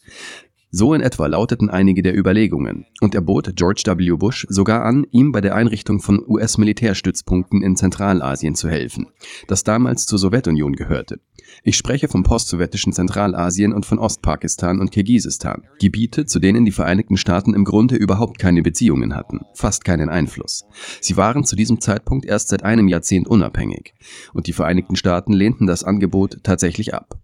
So 0.74 0.94
in 0.94 1.02
etwa 1.02 1.26
lauteten 1.26 1.68
einige 1.68 2.00
der 2.00 2.16
Überlegungen, 2.18 2.86
und 3.02 3.14
er 3.14 3.20
bot 3.20 3.54
George 3.56 3.82
W. 3.84 4.16
Bush 4.16 4.46
sogar 4.48 4.86
an, 4.86 5.06
ihm 5.10 5.30
bei 5.30 5.42
der 5.42 5.54
Einrichtung 5.54 6.00
von 6.00 6.24
US-Militärstützpunkten 6.26 7.62
in 7.62 7.76
Zentralasien 7.76 8.54
zu 8.54 8.70
helfen, 8.70 9.08
das 9.48 9.64
damals 9.64 10.06
zur 10.06 10.18
Sowjetunion 10.18 10.72
gehörte. 10.72 11.20
Ich 11.62 11.76
spreche 11.76 12.08
vom 12.08 12.22
postsowjetischen 12.22 12.92
Zentralasien 12.92 13.72
und 13.72 13.86
von 13.86 13.98
Ostpakistan 13.98 14.80
und 14.80 14.90
Kirgisistan, 14.90 15.64
Gebiete, 15.78 16.26
zu 16.26 16.38
denen 16.38 16.64
die 16.64 16.72
Vereinigten 16.72 17.16
Staaten 17.16 17.54
im 17.54 17.64
Grunde 17.64 17.96
überhaupt 17.96 18.38
keine 18.38 18.62
Beziehungen 18.62 19.14
hatten, 19.14 19.40
fast 19.54 19.84
keinen 19.84 20.08
Einfluss. 20.08 20.64
Sie 21.00 21.16
waren 21.16 21.44
zu 21.44 21.56
diesem 21.56 21.80
Zeitpunkt 21.80 22.26
erst 22.26 22.48
seit 22.48 22.62
einem 22.62 22.88
Jahrzehnt 22.88 23.28
unabhängig, 23.28 23.94
und 24.32 24.46
die 24.46 24.52
Vereinigten 24.52 24.96
Staaten 24.96 25.32
lehnten 25.32 25.66
das 25.66 25.84
Angebot 25.84 26.38
tatsächlich 26.42 26.94
ab. 26.94 27.18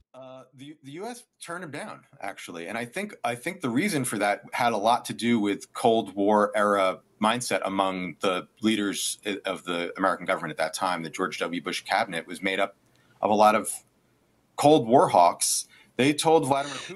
the 0.88 0.98
U.S. 1.00 1.24
turned 1.38 1.62
him 1.62 1.70
down, 1.70 2.00
actually, 2.20 2.66
and 2.66 2.78
I 2.78 2.86
think 2.86 3.14
I 3.22 3.34
think 3.34 3.60
the 3.60 3.68
reason 3.68 4.04
for 4.04 4.18
that 4.18 4.42
had 4.52 4.72
a 4.72 4.76
lot 4.76 5.04
Cold 5.74 6.14
War 6.14 6.50
era 6.54 7.00
mindset 7.20 7.60
among 7.64 8.16
the 8.20 8.48
leaders 8.62 9.18
of 9.44 9.64
the 9.64 9.92
American 9.96 10.26
government 10.26 10.52
at 10.52 10.58
that 10.58 10.72
time. 10.72 11.02
The 11.02 11.10
George 11.10 11.38
W. 11.38 11.62
Bush 11.62 11.82
cabinet 11.84 12.26
was 12.26 12.40
made 12.42 12.58
up 12.58 12.76
of 13.20 13.30
a 13.30 13.34
lot 13.34 13.54
of 13.54 13.70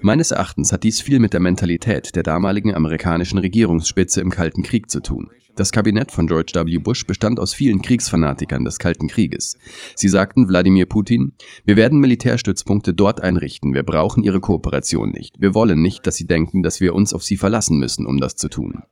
Meines 0.01 0.33
Erachtens 0.33 0.73
hat 0.73 0.83
dies 0.83 1.01
viel 1.01 1.21
mit 1.21 1.33
der 1.33 1.39
Mentalität 1.39 2.17
der 2.17 2.25
damaligen 2.25 2.75
amerikanischen 2.75 3.39
Regierungsspitze 3.39 4.21
im 4.21 4.31
Kalten 4.31 4.65
Krieg 4.65 4.91
zu 4.91 5.01
tun. 5.01 5.31
Das 5.55 5.71
Kabinett 5.71 6.11
von 6.11 6.27
George 6.27 6.53
W. 6.55 6.79
Bush 6.79 7.07
bestand 7.07 7.39
aus 7.39 7.55
vielen 7.55 7.81
Kriegsfanatikern 7.81 8.65
des 8.65 8.79
Kalten 8.79 9.07
Krieges. 9.07 9.59
Sie 9.95 10.09
sagten 10.09 10.49
Wladimir 10.49 10.87
Putin, 10.87 11.35
wir 11.65 11.77
werden 11.77 12.01
Militärstützpunkte 12.01 12.95
dort 12.95 13.21
einrichten, 13.21 13.75
wir 13.75 13.85
brauchen 13.85 14.25
ihre 14.25 14.41
Kooperation 14.41 15.11
nicht. 15.11 15.41
Wir 15.41 15.55
wollen 15.55 15.83
nicht, 15.83 16.05
dass 16.07 16.17
sie 16.17 16.27
denken, 16.27 16.65
dass 16.65 16.81
wir 16.81 16.95
uns 16.95 17.15
auf 17.15 17.23
sie 17.23 17.37
verlassen 17.37 17.79
müssen, 17.79 18.07
um 18.07 18.19
das 18.19 18.35
zu 18.35 18.49
tun. 18.49 18.83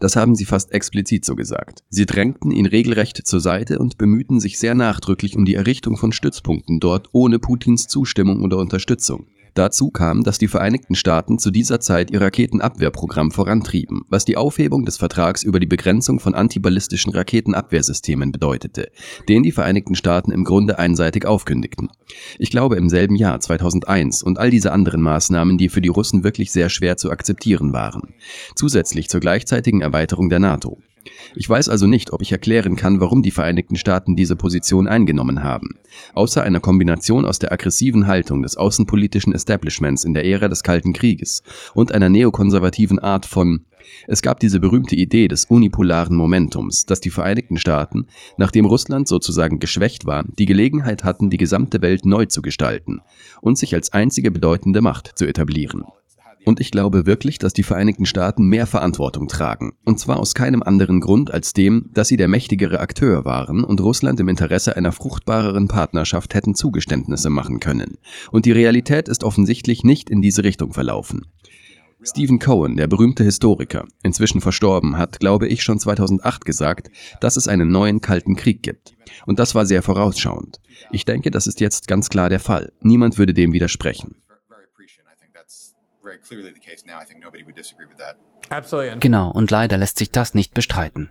Das 0.00 0.16
haben 0.16 0.34
sie 0.34 0.44
fast 0.44 0.72
explizit 0.72 1.24
so 1.24 1.36
gesagt. 1.36 1.84
Sie 1.88 2.06
drängten 2.06 2.50
ihn 2.50 2.66
regelrecht 2.66 3.26
zur 3.26 3.40
Seite 3.40 3.78
und 3.78 3.98
bemühten 3.98 4.40
sich 4.40 4.58
sehr 4.58 4.74
nachdrücklich 4.74 5.36
um 5.36 5.44
die 5.44 5.54
Errichtung 5.54 5.96
von 5.96 6.12
Stützpunkten 6.12 6.80
dort 6.80 7.08
ohne 7.12 7.38
Putins 7.38 7.86
Zustimmung 7.88 8.42
oder 8.42 8.58
Unterstützung. 8.58 9.26
Dazu 9.54 9.90
kam, 9.90 10.22
dass 10.22 10.38
die 10.38 10.48
Vereinigten 10.48 10.94
Staaten 10.94 11.38
zu 11.38 11.50
dieser 11.50 11.78
Zeit 11.78 12.10
ihr 12.10 12.22
Raketenabwehrprogramm 12.22 13.30
vorantrieben, 13.30 14.02
was 14.08 14.24
die 14.24 14.38
Aufhebung 14.38 14.86
des 14.86 14.96
Vertrags 14.96 15.42
über 15.42 15.60
die 15.60 15.66
Begrenzung 15.66 16.20
von 16.20 16.34
antiballistischen 16.34 17.12
Raketenabwehrsystemen 17.12 18.32
bedeutete, 18.32 18.90
den 19.28 19.42
die 19.42 19.52
Vereinigten 19.52 19.94
Staaten 19.94 20.32
im 20.32 20.44
Grunde 20.44 20.78
einseitig 20.78 21.26
aufkündigten. 21.26 21.90
Ich 22.38 22.50
glaube 22.50 22.76
im 22.76 22.88
selben 22.88 23.14
Jahr 23.14 23.40
2001 23.40 24.22
und 24.22 24.38
all 24.38 24.50
diese 24.50 24.72
anderen 24.72 25.02
Maßnahmen, 25.02 25.58
die 25.58 25.68
für 25.68 25.82
die 25.82 25.88
Russen 25.88 26.24
wirklich 26.24 26.50
sehr 26.50 26.70
schwer 26.70 26.96
zu 26.96 27.10
akzeptieren 27.10 27.74
waren. 27.74 28.14
Zusätzlich 28.54 29.10
zur 29.10 29.20
gleichzeitigen 29.20 29.82
Erweiterung 29.82 30.30
der 30.30 30.38
NATO. 30.38 30.78
Ich 31.34 31.48
weiß 31.48 31.68
also 31.68 31.86
nicht, 31.86 32.12
ob 32.12 32.22
ich 32.22 32.32
erklären 32.32 32.76
kann, 32.76 33.00
warum 33.00 33.22
die 33.22 33.30
Vereinigten 33.30 33.76
Staaten 33.76 34.16
diese 34.16 34.36
Position 34.36 34.86
eingenommen 34.86 35.42
haben. 35.42 35.78
Außer 36.14 36.42
einer 36.42 36.60
Kombination 36.60 37.24
aus 37.24 37.38
der 37.38 37.52
aggressiven 37.52 38.06
Haltung 38.06 38.42
des 38.42 38.56
außenpolitischen 38.56 39.32
Establishments 39.32 40.04
in 40.04 40.14
der 40.14 40.24
Ära 40.24 40.48
des 40.48 40.62
Kalten 40.62 40.92
Krieges 40.92 41.42
und 41.74 41.92
einer 41.92 42.08
neokonservativen 42.08 42.98
Art 42.98 43.26
von 43.26 43.64
es 44.06 44.22
gab 44.22 44.40
diese 44.40 44.60
berühmte 44.60 44.96
Idee 44.96 45.28
des 45.28 45.44
unipolaren 45.46 46.16
Momentums, 46.16 46.86
dass 46.86 47.00
die 47.00 47.10
Vereinigten 47.10 47.56
Staaten, 47.56 48.06
nachdem 48.36 48.64
Russland 48.64 49.08
sozusagen 49.08 49.58
geschwächt 49.58 50.06
war, 50.06 50.24
die 50.38 50.46
Gelegenheit 50.46 51.04
hatten, 51.04 51.30
die 51.30 51.36
gesamte 51.36 51.82
Welt 51.82 52.04
neu 52.04 52.26
zu 52.26 52.42
gestalten 52.42 53.00
und 53.40 53.58
sich 53.58 53.74
als 53.74 53.92
einzige 53.92 54.30
bedeutende 54.30 54.80
Macht 54.80 55.12
zu 55.18 55.26
etablieren. 55.26 55.84
Und 56.44 56.60
ich 56.60 56.70
glaube 56.70 57.06
wirklich, 57.06 57.38
dass 57.38 57.52
die 57.52 57.62
Vereinigten 57.62 58.06
Staaten 58.06 58.46
mehr 58.46 58.66
Verantwortung 58.66 59.28
tragen. 59.28 59.72
Und 59.84 60.00
zwar 60.00 60.18
aus 60.18 60.34
keinem 60.34 60.62
anderen 60.62 61.00
Grund 61.00 61.30
als 61.30 61.52
dem, 61.52 61.90
dass 61.94 62.08
sie 62.08 62.16
der 62.16 62.28
mächtigere 62.28 62.80
Akteur 62.80 63.24
waren 63.24 63.64
und 63.64 63.80
Russland 63.80 64.18
im 64.20 64.28
Interesse 64.28 64.76
einer 64.76 64.92
fruchtbareren 64.92 65.68
Partnerschaft 65.68 66.34
hätten 66.34 66.54
Zugeständnisse 66.54 67.30
machen 67.30 67.60
können. 67.60 67.98
Und 68.30 68.44
die 68.44 68.52
Realität 68.52 69.08
ist 69.08 69.24
offensichtlich 69.24 69.84
nicht 69.84 70.10
in 70.10 70.20
diese 70.20 70.42
Richtung 70.42 70.72
verlaufen. 70.72 71.26
Stephen 72.04 72.40
Cohen, 72.40 72.76
der 72.76 72.88
berühmte 72.88 73.22
Historiker, 73.22 73.86
inzwischen 74.02 74.40
verstorben, 74.40 74.98
hat, 74.98 75.20
glaube 75.20 75.46
ich, 75.46 75.62
schon 75.62 75.78
2008 75.78 76.44
gesagt, 76.44 76.90
dass 77.20 77.36
es 77.36 77.46
einen 77.46 77.70
neuen 77.70 78.00
Kalten 78.00 78.34
Krieg 78.34 78.64
gibt. 78.64 78.94
Und 79.24 79.38
das 79.38 79.54
war 79.54 79.66
sehr 79.66 79.82
vorausschauend. 79.82 80.60
Ich 80.90 81.04
denke, 81.04 81.30
das 81.30 81.46
ist 81.46 81.60
jetzt 81.60 81.86
ganz 81.86 82.08
klar 82.08 82.28
der 82.28 82.40
Fall. 82.40 82.72
Niemand 82.80 83.18
würde 83.18 83.34
dem 83.34 83.52
widersprechen. 83.52 84.16
Genau, 89.00 89.30
und 89.30 89.50
leider 89.50 89.78
lässt 89.78 89.98
sich 89.98 90.10
das 90.10 90.34
nicht 90.34 90.54
bestreiten. 90.54 91.10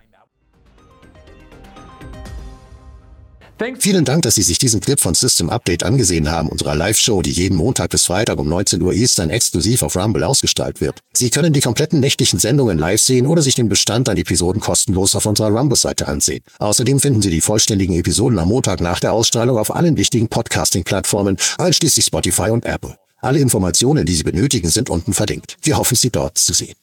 Vielen 3.78 4.06
Dank, 4.06 4.24
dass 4.24 4.36
Sie 4.36 4.42
sich 4.42 4.58
diesen 4.58 4.82
Clip 4.82 5.00
von 5.00 5.14
System 5.14 5.52
Update 5.52 5.84
angesehen 5.84 6.32
haben, 6.32 6.50
unserer 6.50 6.74
Live-Show, 6.74 7.22
die 7.22 7.32
jeden 7.32 7.56
Montag 7.56 7.92
bis 7.92 8.06
Freitag 8.06 8.40
um 8.40 8.50
19 8.50 8.82
Uhr 8.82 8.92
Eastern 8.92 9.30
exklusiv 9.30 9.84
auf 9.84 9.96
Rumble 9.96 10.24
ausgestrahlt 10.24 10.82
wird. 10.82 11.00
Sie 11.14 11.30
können 11.30 11.54
die 11.54 11.62
kompletten 11.62 12.00
nächtlichen 12.00 12.40
Sendungen 12.40 12.80
live 12.80 13.00
sehen 13.00 13.28
oder 13.28 13.44
sich 13.44 13.54
den 13.54 13.70
Bestand 13.70 14.10
an 14.10 14.18
Episoden 14.18 14.62
kostenlos 14.62 15.16
auf 15.16 15.28
unserer 15.28 15.56
Rumble-Seite 15.56 16.08
ansehen. 16.08 16.42
Außerdem 16.58 17.00
finden 17.00 17.22
Sie 17.22 17.30
die 17.30 17.42
vollständigen 17.42 17.94
Episoden 17.94 18.40
am 18.40 18.48
Montag 18.48 18.82
nach 18.82 19.00
der 19.00 19.14
Ausstrahlung 19.14 19.60
auf 19.60 19.76
allen 19.76 19.96
wichtigen 19.96 20.28
Podcasting-Plattformen, 20.28 21.38
einschließlich 21.60 22.06
Spotify 22.06 22.50
und 22.50 22.66
Apple. 22.66 22.98
Alle 23.24 23.40
Informationen, 23.40 24.08
die 24.08 24.16
Sie 24.16 24.24
benötigen, 24.24 24.70
sind 24.70 24.90
unten 24.90 25.14
verlinkt. 25.14 25.58
Wir 25.62 25.78
hoffen, 25.78 25.96
Sie 25.96 26.10
dort 26.10 26.40
zu 26.40 26.54
sehen. 26.54 26.76